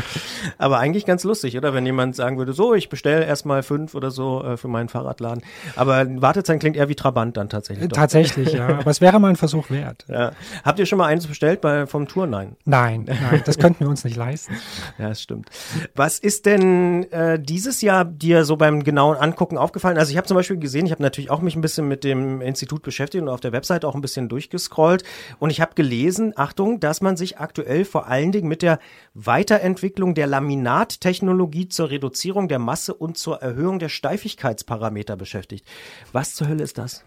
[0.57, 1.73] Aber eigentlich ganz lustig, oder?
[1.73, 5.43] Wenn jemand sagen würde, so, ich bestelle erstmal fünf oder so äh, für meinen Fahrradladen.
[5.75, 7.89] Aber Wartezeit klingt eher wie Trabant dann tatsächlich.
[7.89, 7.97] Doch.
[7.97, 8.67] Tatsächlich, ja.
[8.79, 10.05] Aber es wäre mal ein Versuch wert.
[10.07, 10.31] Ja.
[10.63, 12.27] Habt ihr schon mal eins bestellt bei, vom Tour?
[12.27, 12.55] Nein.
[12.65, 14.55] Nein, nein, das könnten wir uns nicht leisten.
[14.97, 15.49] Ja, das stimmt.
[15.95, 19.97] Was ist denn äh, dieses Jahr dir so beim genauen Angucken aufgefallen?
[19.97, 22.41] Also ich habe zum Beispiel gesehen, ich habe natürlich auch mich ein bisschen mit dem
[22.41, 25.03] Institut beschäftigt und auf der Website auch ein bisschen durchgescrollt.
[25.39, 28.79] Und ich habe gelesen, Achtung, dass man sich aktuell vor allen Dingen mit der
[29.13, 35.65] Weiterentwicklung der Laminattechnologie zur Reduzierung der Masse und zur Erhöhung der Steifigkeitsparameter beschäftigt.
[36.11, 37.03] Was zur Hölle ist das?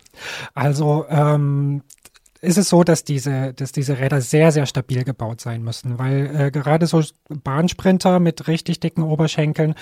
[0.54, 1.82] Also ähm,
[2.42, 6.26] ist es so, dass diese, dass diese Räder sehr, sehr stabil gebaut sein müssen, weil
[6.34, 9.74] äh, gerade so Bahnsprinter mit richtig dicken Oberschenkeln,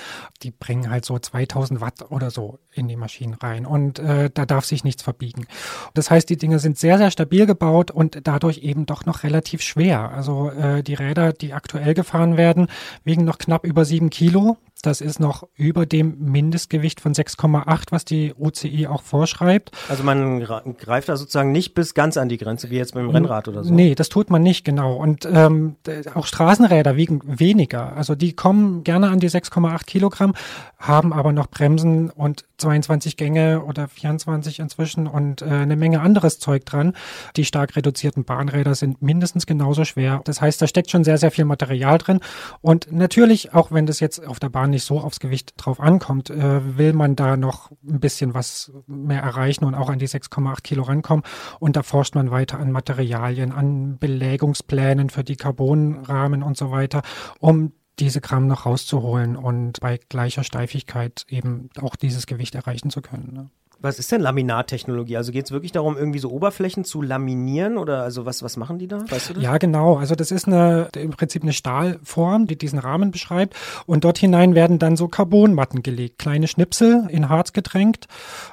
[0.42, 4.46] die bringen halt so 2000 Watt oder so in die Maschinen rein und äh, da
[4.46, 5.46] darf sich nichts verbiegen.
[5.94, 9.62] Das heißt, die Dinge sind sehr, sehr stabil gebaut und dadurch eben doch noch relativ
[9.62, 10.10] schwer.
[10.10, 12.68] Also äh, die Räder, die aktuell gefahren werden,
[13.04, 14.56] wiegen noch knapp über sieben Kilo.
[14.82, 19.72] Das ist noch über dem Mindestgewicht von 6,8, was die UCI auch vorschreibt.
[19.88, 23.10] Also man greift da sozusagen nicht bis ganz an die Grenze, wie jetzt mit dem
[23.10, 23.72] Rennrad oder so.
[23.74, 24.94] Nee, das tut man nicht, genau.
[24.94, 25.76] Und ähm,
[26.14, 27.94] auch Straßenräder wiegen weniger.
[27.94, 30.34] Also die kommen gerne an die 6,8 Kilogramm,
[30.78, 36.38] haben aber noch Bremsen und 22 Gänge oder 24 inzwischen und äh, eine Menge anderes
[36.38, 36.94] Zeug dran.
[37.36, 40.20] Die stark reduzierten Bahnräder sind mindestens genauso schwer.
[40.24, 42.20] Das heißt, da steckt schon sehr, sehr viel Material drin.
[42.60, 46.30] Und natürlich, auch wenn das jetzt auf der Bahn nicht so aufs Gewicht drauf ankommt,
[46.30, 50.62] äh, will man da noch ein bisschen was mehr erreichen und auch an die 6,8
[50.62, 51.24] Kilo rankommen.
[51.58, 57.02] Und da forscht man weiter an Materialien, an Belägungsplänen für die Carbonrahmen und so weiter,
[57.40, 63.02] um diese Gramm noch rauszuholen und bei gleicher Steifigkeit eben auch dieses Gewicht erreichen zu
[63.02, 63.32] können.
[63.32, 63.50] Ne?
[63.82, 65.16] Was ist denn Laminattechnologie?
[65.16, 68.78] Also geht es wirklich darum, irgendwie so Oberflächen zu laminieren oder also was, was machen
[68.78, 69.00] die da?
[69.08, 69.42] Weißt du das?
[69.42, 69.96] Ja, genau.
[69.96, 73.56] Also das ist eine, im Prinzip eine Stahlform, die diesen Rahmen beschreibt.
[73.86, 78.06] Und dort hinein werden dann so Carbonmatten gelegt, kleine Schnipsel in Harz getränkt,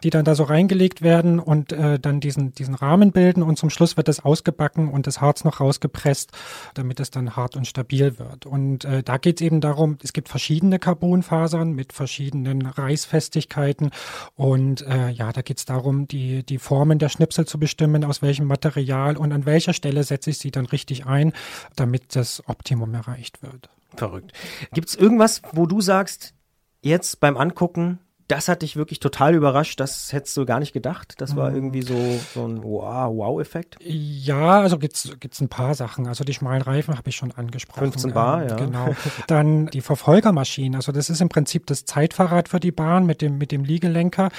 [0.04, 3.44] die dann da so reingelegt werden und äh, dann diesen, diesen Rahmen bilden.
[3.44, 6.32] Und zum Schluss wird das ausgebacken und das Harz noch rausgepresst,
[6.74, 8.46] damit es dann hart und stabil wird.
[8.46, 13.92] Und äh, da geht es eben darum, es gibt verschiedene Carbonfasern mit verschiedenen Reißfestigkeiten
[14.36, 18.22] und äh, ja, da geht es darum, die, die Formen der Schnipsel zu bestimmen, aus
[18.22, 21.34] welchem Material und an welcher Stelle setze ich sie dann richtig ein,
[21.76, 23.70] damit das Optimum erreicht wird.
[23.95, 24.34] Verrückt.
[24.74, 26.34] Gibt es irgendwas, wo du sagst,
[26.82, 29.80] jetzt beim Angucken, das hat dich wirklich total überrascht.
[29.80, 31.16] Das hättest du gar nicht gedacht.
[31.18, 31.56] Das war mhm.
[31.56, 33.78] irgendwie so, so ein Wow-Effekt.
[33.82, 36.08] Ja, also gibt's gibt's ein paar Sachen.
[36.08, 37.92] Also die schmalen Reifen habe ich schon angesprochen.
[37.92, 38.56] 15 Bar, ähm, ja.
[38.56, 38.96] Genau.
[39.28, 40.76] Dann die Verfolgermaschinen.
[40.76, 44.30] Also das ist im Prinzip das Zeitfahrrad für die Bahn mit dem, mit dem Liegelenker.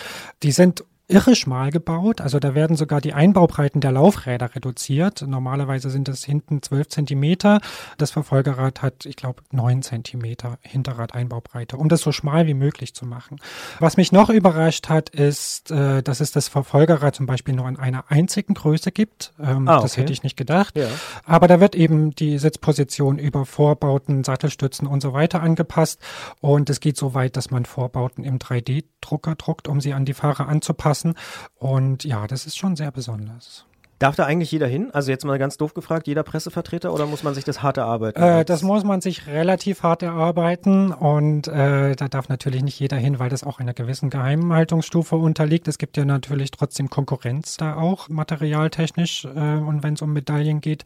[0.42, 2.20] Die sind irre schmal gebaut.
[2.20, 5.24] Also da werden sogar die Einbaubreiten der Laufräder reduziert.
[5.26, 7.60] Normalerweise sind das hinten 12 Zentimeter.
[7.96, 13.06] Das Verfolgerrad hat, ich glaube, 9 Zentimeter Hinterrad-Einbaubreite, um das so schmal wie möglich zu
[13.06, 13.38] machen.
[13.80, 17.78] Was mich noch überrascht hat, ist, äh, dass es das Verfolgerrad zum Beispiel nur in
[17.78, 19.32] einer einzigen Größe gibt.
[19.40, 19.82] Ähm, ah, okay.
[19.82, 20.76] Das hätte ich nicht gedacht.
[20.76, 20.88] Ja.
[21.24, 26.00] Aber da wird eben die Sitzposition über Vorbauten, Sattelstützen und so weiter angepasst.
[26.42, 30.12] Und es geht so weit, dass man Vorbauten im 3D-Drucker druckt, um sie an die
[30.12, 31.14] Fahrer anzupassen lassen.
[31.56, 33.64] Und ja, das ist schon sehr besonders.
[33.98, 34.90] Darf da eigentlich jeder hin?
[34.92, 38.22] Also jetzt mal ganz doof gefragt, jeder Pressevertreter oder muss man sich das hart erarbeiten?
[38.22, 42.96] Äh, das muss man sich relativ hart erarbeiten und äh, da darf natürlich nicht jeder
[42.96, 45.66] hin, weil das auch einer gewissen Geheimhaltungsstufe unterliegt.
[45.66, 50.60] Es gibt ja natürlich trotzdem Konkurrenz da auch, materialtechnisch äh, und wenn es um Medaillen
[50.60, 50.84] geht.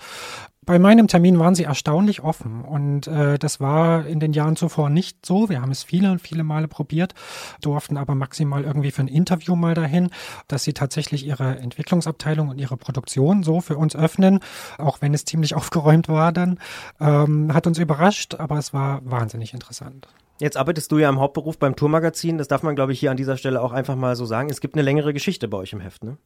[0.65, 4.91] Bei meinem Termin waren sie erstaunlich offen und äh, das war in den Jahren zuvor
[4.91, 5.49] nicht so.
[5.49, 7.15] Wir haben es viele und viele Male probiert,
[7.61, 10.11] durften aber maximal irgendwie für ein Interview mal dahin,
[10.47, 14.39] dass sie tatsächlich ihre Entwicklungsabteilung und ihre Produktion so für uns öffnen,
[14.79, 16.61] auch wenn es ziemlich aufgeräumt war dann.
[17.01, 20.07] Ähm, hat uns überrascht, aber es war wahnsinnig interessant.
[20.39, 22.39] Jetzt arbeitest du ja im Hauptberuf beim Tourmagazin.
[22.39, 24.49] Das darf man, glaube ich, hier an dieser Stelle auch einfach mal so sagen.
[24.49, 26.19] Es gibt eine längere Geschichte bei euch im Heft, ne?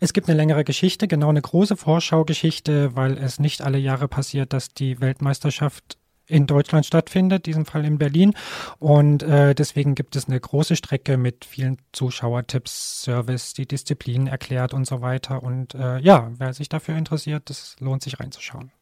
[0.00, 4.52] Es gibt eine längere Geschichte, genau eine große Vorschaugeschichte, weil es nicht alle Jahre passiert,
[4.52, 8.34] dass die Weltmeisterschaft in Deutschland stattfindet, diesem Fall in Berlin.
[8.78, 14.72] Und äh, deswegen gibt es eine große Strecke mit vielen Zuschauertipps, Service, die Disziplinen erklärt
[14.72, 15.42] und so weiter.
[15.42, 18.72] Und äh, ja, wer sich dafür interessiert, das lohnt sich reinzuschauen.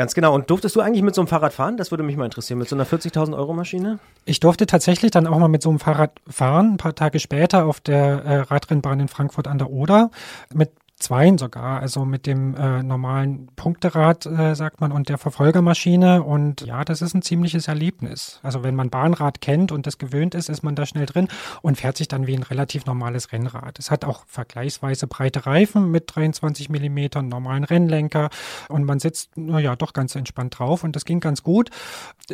[0.00, 0.34] Ganz genau.
[0.34, 1.76] Und durftest du eigentlich mit so einem Fahrrad fahren?
[1.76, 2.58] Das würde mich mal interessieren.
[2.58, 3.98] Mit so einer 40.000 Euro Maschine?
[4.24, 7.66] Ich durfte tatsächlich dann auch mal mit so einem Fahrrad fahren, ein paar Tage später
[7.66, 10.10] auf der äh, Radrennbahn in Frankfurt an der Oder
[10.54, 10.70] mit
[11.00, 16.22] zweien sogar, also mit dem äh, normalen Punkterad, äh, sagt man, und der Verfolgermaschine.
[16.22, 18.38] Und ja, das ist ein ziemliches Erlebnis.
[18.42, 21.28] Also wenn man Bahnrad kennt und das gewöhnt ist, ist man da schnell drin
[21.62, 23.78] und fährt sich dann wie ein relativ normales Rennrad.
[23.78, 28.30] Es hat auch vergleichsweise breite Reifen mit 23 Millimetern, normalen Rennlenker
[28.68, 31.70] und man sitzt, naja, doch ganz entspannt drauf und das ging ganz gut.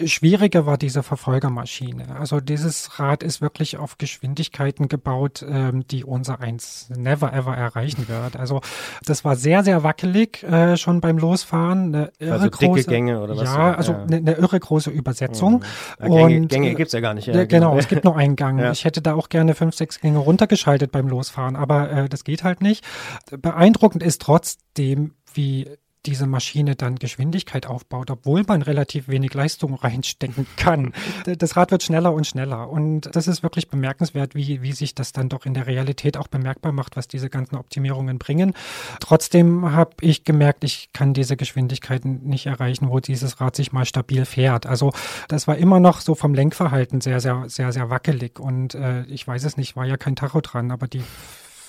[0.05, 2.17] Schwieriger war diese Verfolgermaschine.
[2.19, 8.09] Also dieses Rad ist wirklich auf Geschwindigkeiten gebaut, ähm, die unser eins never ever erreichen
[8.09, 8.37] wird.
[8.37, 8.56] Also
[9.05, 11.95] das war sehr, sehr wackelig äh, schon beim Losfahren.
[11.95, 13.45] Eine irre also dicke große, Gänge oder was?
[13.45, 14.03] Ja, also ja.
[14.03, 15.65] Eine, eine, irre große Übersetzung.
[16.01, 17.29] Ja, Gänge, und, Gänge gibt's ja gar nicht.
[17.29, 18.59] Ja, genau, es gibt nur einen Gang.
[18.59, 18.73] Ja.
[18.73, 22.45] Ich hätte da auch gerne fünf, sechs Gänge runtergeschaltet beim Losfahren, aber äh, das geht
[22.45, 22.85] halt nicht.
[23.31, 25.69] Beeindruckend ist trotzdem, wie
[26.07, 30.93] diese Maschine dann Geschwindigkeit aufbaut, obwohl man relativ wenig Leistung reinstecken kann.
[31.25, 32.71] Das Rad wird schneller und schneller.
[32.71, 36.29] Und das ist wirklich bemerkenswert, wie, wie sich das dann doch in der Realität auch
[36.29, 38.55] bemerkbar macht, was diese ganzen Optimierungen bringen.
[39.01, 43.85] Trotzdem habe ich gemerkt, ich kann diese Geschwindigkeiten nicht erreichen, wo dieses Rad sich mal
[43.85, 44.67] stabil fährt.
[44.67, 44.93] Also
[45.29, 48.39] das war immer noch so vom Lenkverhalten sehr, sehr, sehr, sehr wackelig.
[48.39, 51.03] Und äh, ich weiß es nicht, war ja kein Tacho dran, aber die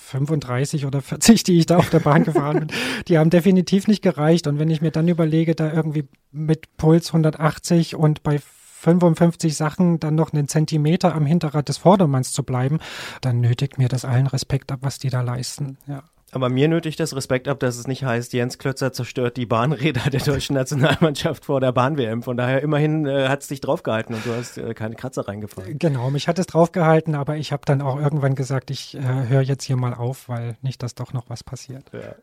[0.08, 2.68] 35 oder 40, die ich da auf der Bahn gefahren bin,
[3.08, 4.48] die haben definitiv nicht gereicht.
[4.48, 10.00] Und wenn ich mir dann überlege, da irgendwie mit Puls 180 und bei 55 Sachen
[10.00, 12.80] dann noch einen Zentimeter am Hinterrad des Vordermanns zu bleiben,
[13.22, 15.78] dann nötigt mir das allen Respekt ab, was die da leisten.
[15.88, 16.04] Ja.
[16.34, 20.10] Aber mir nötigt das Respekt ab, dass es nicht heißt, Jens Klötzer zerstört die Bahnräder
[20.10, 22.22] der deutschen Nationalmannschaft vor der Bahn-WM.
[22.22, 25.80] Von daher immerhin äh, hat es dich draufgehalten und du hast äh, keine Kratzer reingefallen.
[25.80, 29.42] Genau, mich hat es draufgehalten, aber ich habe dann auch irgendwann gesagt, ich äh, höre
[29.42, 31.86] jetzt hier mal auf, weil nicht, dass doch noch was passiert.
[31.94, 32.16] Ja.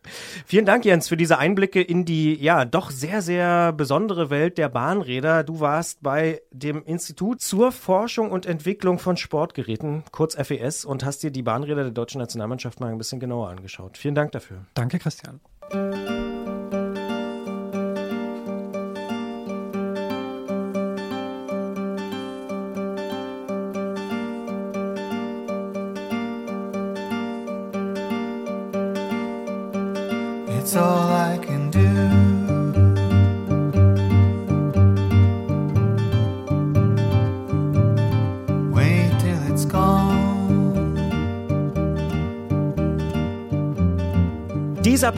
[0.45, 4.69] Vielen Dank, Jens, für diese Einblicke in die ja doch sehr, sehr besondere Welt der
[4.69, 5.45] Bahnräder.
[5.45, 11.23] Du warst bei dem Institut zur Forschung und Entwicklung von Sportgeräten, kurz FES, und hast
[11.23, 13.94] dir die Bahnräder der deutschen Nationalmannschaft mal ein bisschen genauer angeschaut.
[13.97, 14.65] Vielen Dank dafür.
[14.75, 15.41] Danke, Christian.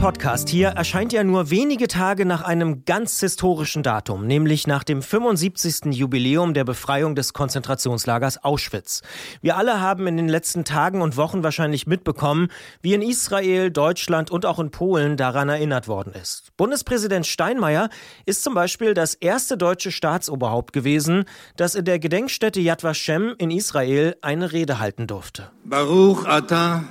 [0.00, 5.00] Podcast hier erscheint ja nur wenige Tage nach einem ganz historischen Datum, nämlich nach dem
[5.00, 5.94] 75.
[5.94, 9.02] Jubiläum der Befreiung des Konzentrationslagers Auschwitz.
[9.40, 12.48] Wir alle haben in den letzten Tagen und Wochen wahrscheinlich mitbekommen,
[12.82, 16.54] wie in Israel, Deutschland und auch in Polen daran erinnert worden ist.
[16.56, 17.88] Bundespräsident Steinmeier
[18.26, 21.24] ist zum Beispiel das erste deutsche Staatsoberhaupt gewesen,
[21.56, 25.50] das in der Gedenkstätte Yad Vashem in Israel eine Rede halten durfte.
[25.64, 26.84] Baruch Ata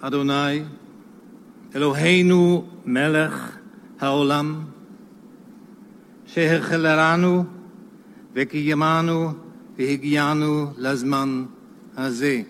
[0.00, 0.64] Adonai
[1.76, 3.56] אלוהינו מלך
[4.00, 4.64] העולם,
[6.26, 7.44] שהחלרנו
[8.34, 9.30] וקיימנו
[9.78, 11.44] והגיענו לזמן
[11.96, 12.42] הזה.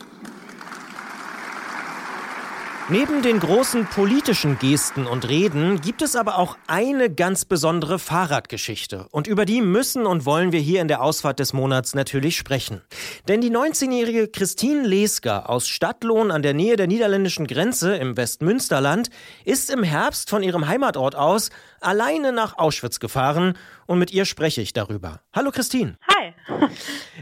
[2.89, 9.07] Neben den großen politischen Gesten und Reden gibt es aber auch eine ganz besondere Fahrradgeschichte.
[9.13, 12.83] Und über die müssen und wollen wir hier in der Ausfahrt des Monats natürlich sprechen.
[13.29, 19.11] Denn die 19-jährige Christine Lesker aus Stadtlohn an der Nähe der niederländischen Grenze im Westmünsterland
[19.45, 23.57] ist im Herbst von ihrem Heimatort aus alleine nach Auschwitz gefahren
[23.87, 25.21] und mit ihr spreche ich darüber.
[25.33, 25.99] Hallo Christine.
[26.09, 26.35] Hi.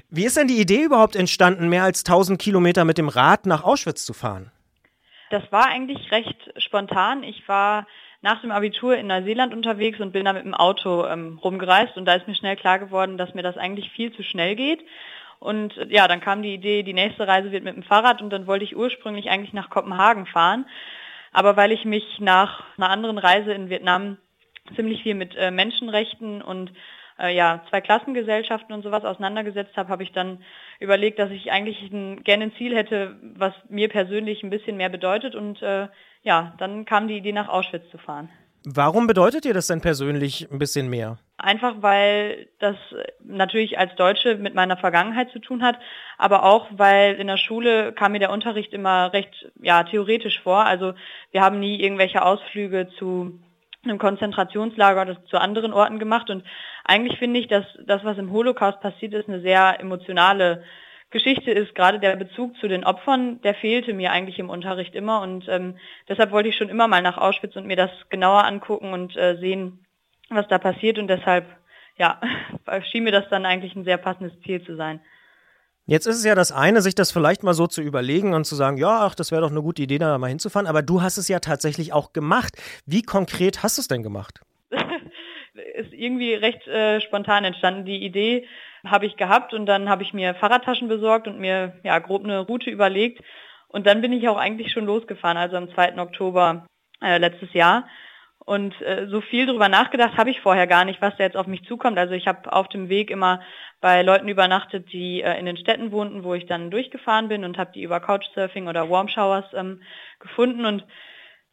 [0.09, 3.63] Wie ist denn die Idee überhaupt entstanden, mehr als 1000 Kilometer mit dem Rad nach
[3.63, 4.51] Auschwitz zu fahren?
[5.31, 7.22] Das war eigentlich recht spontan.
[7.22, 7.87] Ich war
[8.20, 12.05] nach dem Abitur in Neuseeland unterwegs und bin da mit dem Auto ähm, rumgereist und
[12.05, 14.81] da ist mir schnell klar geworden, dass mir das eigentlich viel zu schnell geht.
[15.39, 18.31] Und äh, ja, dann kam die Idee, die nächste Reise wird mit dem Fahrrad und
[18.31, 20.66] dann wollte ich ursprünglich eigentlich nach Kopenhagen fahren.
[21.33, 24.18] Aber weil ich mich nach einer anderen Reise in Vietnam
[24.74, 26.72] ziemlich viel mit äh, Menschenrechten und
[27.21, 30.43] äh, ja, zwei Klassengesellschaften und sowas auseinandergesetzt habe, habe ich dann
[30.79, 34.89] überlegt, dass ich eigentlich ein, gerne ein Ziel hätte, was mir persönlich ein bisschen mehr
[34.89, 35.35] bedeutet.
[35.35, 35.89] Und äh,
[36.23, 38.29] ja, dann kam die Idee, nach Auschwitz zu fahren.
[38.64, 41.18] Warum bedeutet dir das denn persönlich ein bisschen mehr?
[41.39, 42.77] Einfach weil das
[43.25, 45.79] natürlich als Deutsche mit meiner Vergangenheit zu tun hat,
[46.18, 50.66] aber auch weil in der Schule kam mir der Unterricht immer recht ja, theoretisch vor.
[50.66, 50.93] Also
[51.31, 53.41] wir haben nie irgendwelche Ausflüge zu
[53.85, 56.45] einem Konzentrationslager oder zu anderen Orten gemacht und
[56.85, 60.64] eigentlich finde ich, dass das, was im Holocaust passiert ist, eine sehr emotionale
[61.11, 61.74] Geschichte ist.
[61.74, 65.76] Gerade der Bezug zu den Opfern, der fehlte mir eigentlich im Unterricht immer und ähm,
[66.09, 69.37] deshalb wollte ich schon immer mal nach Auschwitz und mir das genauer angucken und äh,
[69.39, 69.85] sehen,
[70.28, 71.47] was da passiert und deshalb,
[71.97, 72.20] ja,
[72.91, 75.01] schien mir das dann eigentlich ein sehr passendes Ziel zu sein.
[75.91, 78.55] Jetzt ist es ja das eine, sich das vielleicht mal so zu überlegen und zu
[78.55, 80.68] sagen, ja, ach, das wäre doch eine gute Idee, da mal hinzufahren.
[80.68, 82.55] Aber du hast es ja tatsächlich auch gemacht.
[82.86, 84.38] Wie konkret hast du es denn gemacht?
[84.70, 87.86] ist irgendwie recht äh, spontan entstanden.
[87.86, 88.47] Die Idee
[88.84, 92.38] habe ich gehabt und dann habe ich mir Fahrradtaschen besorgt und mir ja grob eine
[92.38, 93.20] Route überlegt.
[93.66, 95.99] Und dann bin ich auch eigentlich schon losgefahren, also am 2.
[95.99, 96.66] Oktober
[97.03, 97.88] äh, letztes Jahr.
[98.51, 101.46] Und äh, so viel darüber nachgedacht habe ich vorher gar nicht, was da jetzt auf
[101.46, 101.96] mich zukommt.
[102.01, 103.42] Also ich habe auf dem Weg immer
[103.80, 107.59] bei Leuten übernachtet, die äh, in den Städten wohnten, wo ich dann durchgefahren bin und
[107.59, 109.82] habe die über Couchsurfing oder Warm Showers ähm,
[110.18, 110.64] gefunden.
[110.64, 110.84] Und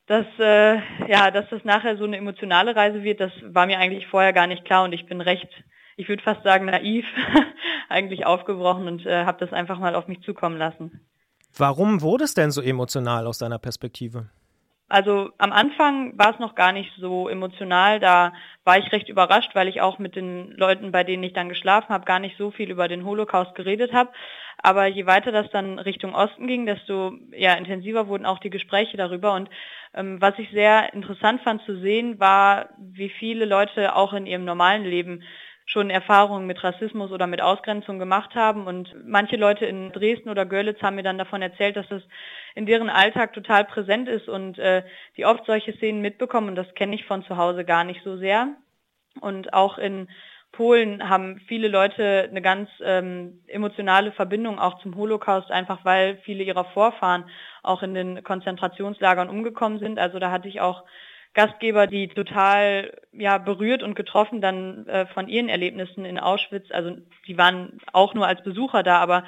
[0.08, 0.78] dass, äh,
[1.08, 4.48] ja, dass das nachher so eine emotionale Reise wird, das war mir eigentlich vorher gar
[4.48, 5.50] nicht klar und ich bin recht,
[5.98, 7.06] ich würde fast sagen naiv,
[7.90, 11.08] eigentlich aufgebrochen und äh, habe das einfach mal auf mich zukommen lassen.
[11.56, 14.32] Warum wurde es denn so emotional aus deiner Perspektive?
[14.90, 18.00] Also am Anfang war es noch gar nicht so emotional.
[18.00, 18.32] Da
[18.64, 21.90] war ich recht überrascht, weil ich auch mit den Leuten, bei denen ich dann geschlafen
[21.90, 24.12] habe, gar nicht so viel über den Holocaust geredet habe.
[24.60, 28.96] Aber je weiter das dann Richtung Osten ging, desto ja, intensiver wurden auch die Gespräche
[28.96, 29.34] darüber.
[29.34, 29.50] Und
[29.94, 34.46] ähm, was ich sehr interessant fand zu sehen, war, wie viele Leute auch in ihrem
[34.46, 35.22] normalen Leben
[35.68, 38.68] schon Erfahrungen mit Rassismus oder mit Ausgrenzung gemacht haben.
[38.68, 42.02] Und manche Leute in Dresden oder Görlitz haben mir dann davon erzählt, dass das
[42.56, 44.84] in deren Alltag total präsent ist und äh,
[45.18, 46.48] die oft solche Szenen mitbekommen.
[46.48, 48.56] Und das kenne ich von zu Hause gar nicht so sehr.
[49.20, 50.08] Und auch in
[50.54, 56.44] Polen haben viele Leute eine ganz ähm, emotionale Verbindung auch zum Holocaust, einfach weil viele
[56.44, 57.26] ihrer Vorfahren
[57.62, 60.00] auch in den Konzentrationslagern umgekommen sind.
[60.00, 60.86] Also da hatte ich auch
[61.38, 66.72] Gastgeber, die total ja berührt und getroffen dann äh, von ihren Erlebnissen in Auschwitz.
[66.72, 69.24] Also die waren auch nur als Besucher da, aber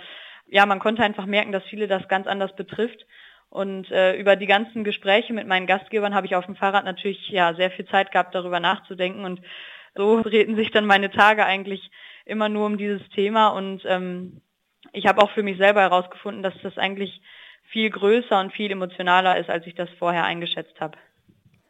[0.47, 3.05] ja, man konnte einfach merken, dass viele das ganz anders betrifft.
[3.51, 7.29] Und äh, über die ganzen Gespräche mit meinen Gastgebern habe ich auf dem Fahrrad natürlich
[7.29, 9.23] ja sehr viel Zeit gehabt, darüber nachzudenken.
[9.23, 9.41] Und
[9.93, 11.91] so drehten sich dann meine Tage eigentlich
[12.25, 13.49] immer nur um dieses Thema.
[13.49, 14.41] Und ähm,
[14.93, 17.21] ich habe auch für mich selber herausgefunden, dass das eigentlich
[17.69, 20.97] viel größer und viel emotionaler ist, als ich das vorher eingeschätzt habe.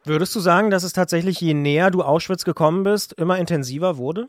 [0.10, 4.28] Würdest du sagen, dass es tatsächlich, je näher du Auschwitz gekommen bist, immer intensiver wurde?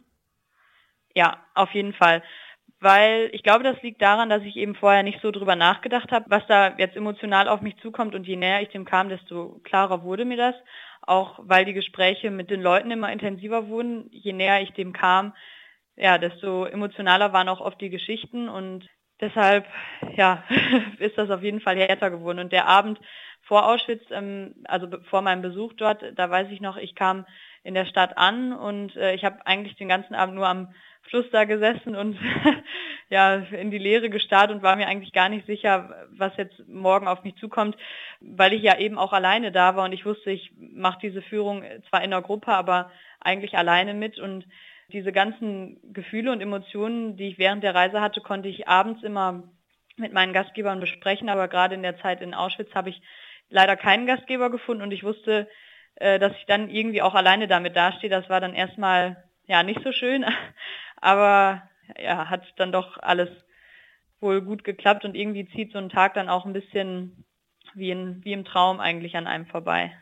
[1.14, 2.22] Ja, auf jeden Fall.
[2.80, 6.26] Weil ich glaube, das liegt daran, dass ich eben vorher nicht so drüber nachgedacht habe,
[6.28, 8.14] was da jetzt emotional auf mich zukommt.
[8.14, 10.54] Und je näher ich dem kam, desto klarer wurde mir das.
[11.00, 14.06] Auch weil die Gespräche mit den Leuten immer intensiver wurden.
[14.10, 15.32] Je näher ich dem kam,
[15.96, 18.50] ja, desto emotionaler waren auch oft die Geschichten.
[18.50, 18.86] Und
[19.18, 19.64] deshalb,
[20.14, 20.44] ja,
[20.98, 22.38] ist das auf jeden Fall härter geworden.
[22.38, 23.00] Und der Abend
[23.50, 27.26] vor Auschwitz, ähm, also vor meinem Besuch dort, da weiß ich noch, ich kam
[27.64, 30.72] in der Stadt an und äh, ich habe eigentlich den ganzen Abend nur am
[31.02, 32.16] Fluss da gesessen und
[33.10, 37.08] ja in die Leere gestarrt und war mir eigentlich gar nicht sicher, was jetzt morgen
[37.08, 37.76] auf mich zukommt,
[38.20, 41.64] weil ich ja eben auch alleine da war und ich wusste, ich mache diese Führung
[41.88, 44.46] zwar in der Gruppe, aber eigentlich alleine mit und
[44.92, 49.42] diese ganzen Gefühle und Emotionen, die ich während der Reise hatte, konnte ich abends immer
[49.96, 53.02] mit meinen Gastgebern besprechen, aber gerade in der Zeit in Auschwitz habe ich
[53.50, 55.48] leider keinen Gastgeber gefunden und ich wusste,
[55.96, 58.10] äh, dass ich dann irgendwie auch alleine damit dastehe.
[58.10, 60.24] Das war dann erstmal ja nicht so schön,
[61.00, 61.62] aber
[61.98, 63.28] ja, hat dann doch alles
[64.20, 67.24] wohl gut geklappt und irgendwie zieht so ein Tag dann auch ein bisschen
[67.74, 69.92] wie, in, wie im Traum eigentlich an einem vorbei.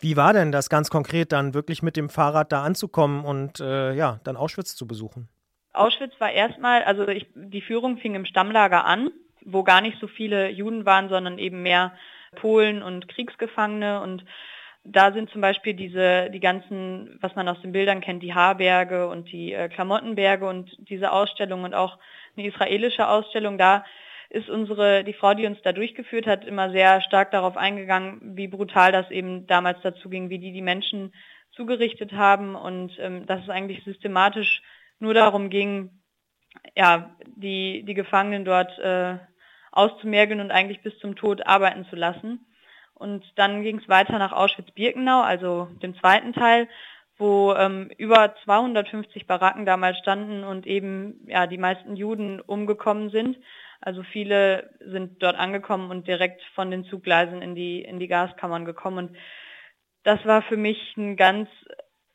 [0.00, 3.94] Wie war denn das ganz konkret dann wirklich mit dem Fahrrad da anzukommen und äh,
[3.94, 5.28] ja, dann Auschwitz zu besuchen?
[5.72, 9.10] Auschwitz war erstmal, also ich, die Führung fing im Stammlager an,
[9.44, 11.92] wo gar nicht so viele Juden waren, sondern eben mehr
[12.34, 14.00] Polen und Kriegsgefangene.
[14.00, 14.24] Und
[14.84, 19.08] da sind zum Beispiel diese, die ganzen, was man aus den Bildern kennt, die Haarberge
[19.08, 21.98] und die äh, Klamottenberge und diese Ausstellung und auch
[22.36, 23.84] eine israelische Ausstellung, da
[24.30, 28.48] ist unsere, die Frau, die uns da durchgeführt hat, immer sehr stark darauf eingegangen, wie
[28.48, 31.14] brutal das eben damals dazu ging, wie die die Menschen
[31.52, 32.56] zugerichtet haben.
[32.56, 34.62] Und ähm, dass es eigentlich systematisch
[34.98, 35.90] nur darum ging,
[36.76, 39.18] ja, die, die Gefangenen dort äh,
[39.74, 42.46] auszumergeln und eigentlich bis zum Tod arbeiten zu lassen.
[42.94, 46.68] Und dann ging es weiter nach Auschwitz-Birkenau, also dem zweiten Teil,
[47.18, 53.36] wo ähm, über 250 Baracken damals standen und eben ja die meisten Juden umgekommen sind.
[53.80, 58.64] Also viele sind dort angekommen und direkt von den Zuggleisen in die in die Gaskammern
[58.64, 59.08] gekommen.
[59.08, 59.16] Und
[60.04, 61.48] das war für mich ein ganz,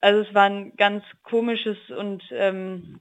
[0.02, 3.00] also es war ein ganz komisches und ähm,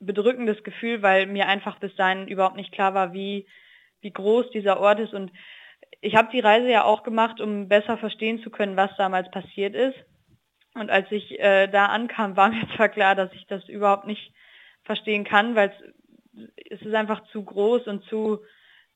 [0.00, 3.46] bedrückendes Gefühl, weil mir einfach bis dahin überhaupt nicht klar war, wie
[4.02, 5.14] wie groß dieser Ort ist.
[5.14, 5.32] Und
[6.00, 9.74] ich habe die Reise ja auch gemacht, um besser verstehen zu können, was damals passiert
[9.74, 9.96] ist.
[10.74, 14.32] Und als ich äh, da ankam, war mir zwar klar, dass ich das überhaupt nicht
[14.84, 15.72] verstehen kann, weil
[16.70, 18.40] es ist einfach zu groß und zu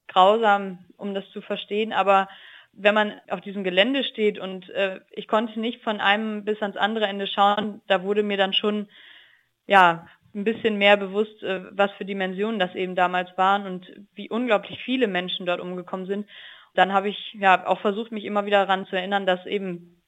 [0.08, 1.92] grausam, um das zu verstehen.
[1.92, 2.28] Aber
[2.72, 6.76] wenn man auf diesem Gelände steht und äh, ich konnte nicht von einem bis ans
[6.76, 8.88] andere Ende schauen, da wurde mir dann schon
[9.66, 10.06] ja
[10.36, 14.78] ein bisschen mehr bewusst, äh, was für Dimensionen das eben damals waren und wie unglaublich
[14.84, 16.28] viele Menschen dort umgekommen sind.
[16.74, 20.02] Dann habe ich ja auch versucht, mich immer wieder daran zu erinnern, dass eben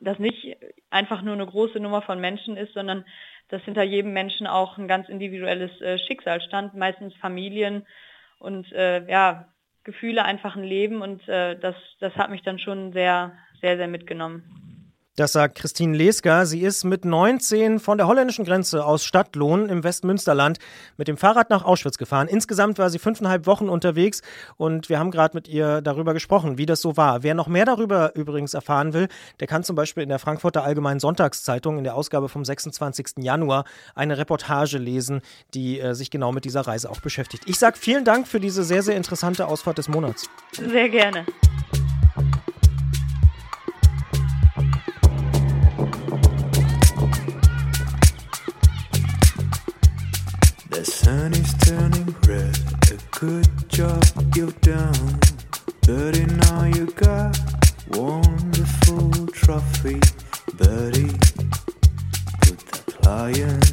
[0.00, 0.56] das nicht
[0.90, 3.04] einfach nur eine große Nummer von Menschen ist, sondern
[3.48, 7.86] dass hinter jedem Menschen auch ein ganz individuelles äh, Schicksal stand, meistens Familien
[8.38, 9.48] und äh, ja,
[9.84, 13.88] Gefühle einfach ein Leben und äh, das, das hat mich dann schon sehr, sehr, sehr
[13.88, 14.81] mitgenommen.
[15.16, 16.46] Das sagt Christine Leska.
[16.46, 20.58] Sie ist mit 19 von der holländischen Grenze aus Stadtlohn im Westmünsterland
[20.96, 22.28] mit dem Fahrrad nach Auschwitz gefahren.
[22.28, 24.22] Insgesamt war sie fünfeinhalb Wochen unterwegs
[24.56, 27.22] und wir haben gerade mit ihr darüber gesprochen, wie das so war.
[27.22, 29.08] Wer noch mehr darüber übrigens erfahren will,
[29.38, 33.18] der kann zum Beispiel in der Frankfurter Allgemeinen Sonntagszeitung in der Ausgabe vom 26.
[33.18, 35.20] Januar eine Reportage lesen,
[35.52, 37.42] die äh, sich genau mit dieser Reise auch beschäftigt.
[37.46, 40.30] Ich sage vielen Dank für diese sehr, sehr interessante Ausfahrt des Monats.
[40.52, 41.26] Sehr gerne.
[51.12, 52.58] Sun is turning red.
[52.90, 54.02] A good job
[54.34, 55.20] you've done.
[55.86, 57.38] Birdie, now you got
[57.90, 60.00] wonderful trophy.
[60.56, 61.14] Birdie,
[62.42, 63.68] put the client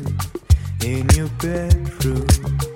[0.83, 2.68] in your bedroom.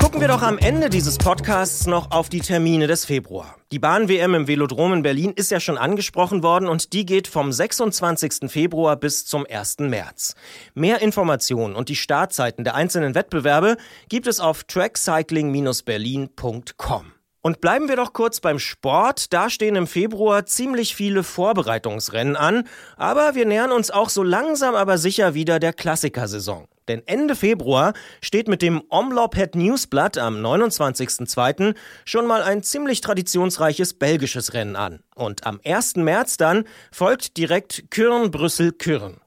[0.00, 3.56] Gucken wir doch am Ende dieses Podcasts noch auf die Termine des Februar.
[3.70, 7.52] Die Bahn-WM im Velodrom in Berlin ist ja schon angesprochen worden und die geht vom
[7.52, 8.50] 26.
[8.50, 9.80] Februar bis zum 1.
[9.80, 10.36] März.
[10.72, 13.76] Mehr Informationen und die Startzeiten der einzelnen Wettbewerbe
[14.08, 17.12] gibt es auf trackcycling-berlin.com.
[17.42, 19.34] Und bleiben wir doch kurz beim Sport.
[19.34, 24.74] Da stehen im Februar ziemlich viele Vorbereitungsrennen an, aber wir nähern uns auch so langsam
[24.74, 26.68] aber sicher wieder der Klassikersaison.
[26.90, 31.76] Denn Ende Februar steht mit dem Omloped Newsblatt am 29.02.
[32.04, 34.98] schon mal ein ziemlich traditionsreiches belgisches Rennen an.
[35.14, 35.96] Und am 1.
[35.96, 39.19] März dann folgt direkt Kürn-Brüssel-Kürn.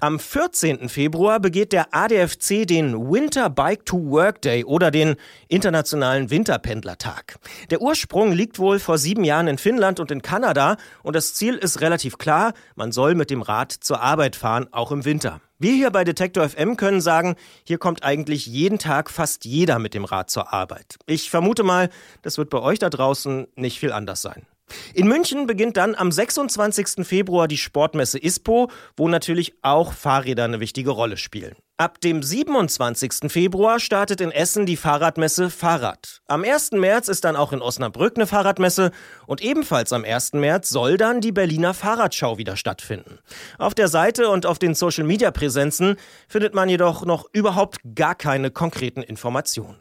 [0.00, 0.88] Am 14.
[0.88, 5.16] Februar begeht der ADFC den Winter Bike to Work Day oder den
[5.48, 7.38] Internationalen Winterpendlertag.
[7.70, 11.54] Der Ursprung liegt wohl vor sieben Jahren in Finnland und in Kanada und das Ziel
[11.54, 15.40] ist relativ klar, man soll mit dem Rad zur Arbeit fahren, auch im Winter.
[15.62, 19.92] Wir hier bei Detektor FM können sagen, hier kommt eigentlich jeden Tag fast jeder mit
[19.92, 20.96] dem Rad zur Arbeit.
[21.04, 21.90] Ich vermute mal,
[22.22, 24.46] das wird bei euch da draußen nicht viel anders sein.
[24.94, 27.06] In München beginnt dann am 26.
[27.06, 31.56] Februar die Sportmesse ISPO, wo natürlich auch Fahrräder eine wichtige Rolle spielen.
[31.80, 33.32] Ab dem 27.
[33.32, 36.20] Februar startet in Essen die Fahrradmesse Fahrrad.
[36.26, 36.72] Am 1.
[36.72, 38.90] März ist dann auch in Osnabrück eine Fahrradmesse
[39.26, 40.34] und ebenfalls am 1.
[40.34, 43.18] März soll dann die Berliner Fahrradschau wieder stattfinden.
[43.56, 45.96] Auf der Seite und auf den Social Media Präsenzen
[46.28, 49.78] findet man jedoch noch überhaupt gar keine konkreten Informationen.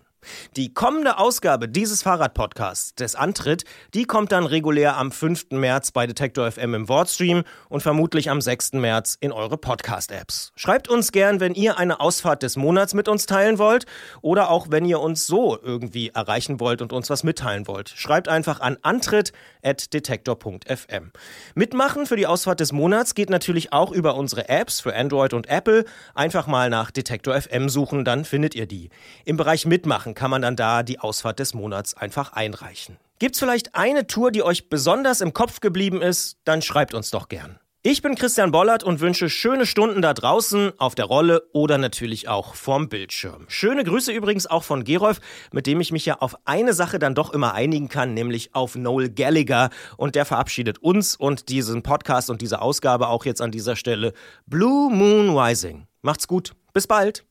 [0.56, 3.64] Die kommende Ausgabe dieses Fahrradpodcasts, des Antritt,
[3.94, 5.52] die kommt dann regulär am 5.
[5.52, 8.74] März bei Detektor FM im Wordstream und vermutlich am 6.
[8.74, 10.52] März in eure Podcast-Apps.
[10.56, 13.86] Schreibt uns gern, wenn ihr eine Ausfahrt des Monats mit uns teilen wollt
[14.22, 17.90] oder auch wenn ihr uns so irgendwie erreichen wollt und uns was mitteilen wollt.
[17.90, 21.12] Schreibt einfach an antritt.detektor.fm.
[21.56, 25.50] Mitmachen für die Ausfahrt des Monats geht natürlich auch über unsere Apps für Android und
[25.50, 25.86] Apple.
[26.14, 28.90] Einfach mal nach Detektor FM suchen, dann findet ihr die.
[29.26, 32.98] Im Bereich Mitmachen machen, kann man dann da die Ausfahrt des Monats einfach einreichen.
[33.20, 36.38] Gibt's vielleicht eine Tour, die euch besonders im Kopf geblieben ist?
[36.46, 37.60] Dann schreibt uns doch gern.
[37.82, 42.28] Ich bin Christian Bollert und wünsche schöne Stunden da draußen auf der Rolle oder natürlich
[42.28, 43.46] auch vorm Bildschirm.
[43.48, 45.22] Schöne Grüße übrigens auch von Gerolf,
[45.54, 48.76] mit dem ich mich ja auf eine Sache dann doch immer einigen kann, nämlich auf
[48.76, 49.70] Noel Gallagher.
[49.96, 54.12] Und der verabschiedet uns und diesen Podcast und diese Ausgabe auch jetzt an dieser Stelle.
[54.46, 55.88] Blue Moon Rising.
[56.02, 56.52] Macht's gut.
[56.74, 57.29] Bis bald.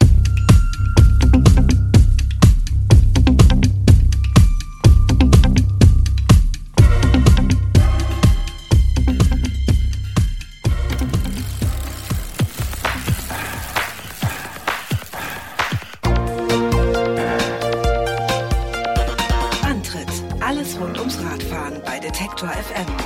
[22.38, 22.97] Detektor FM.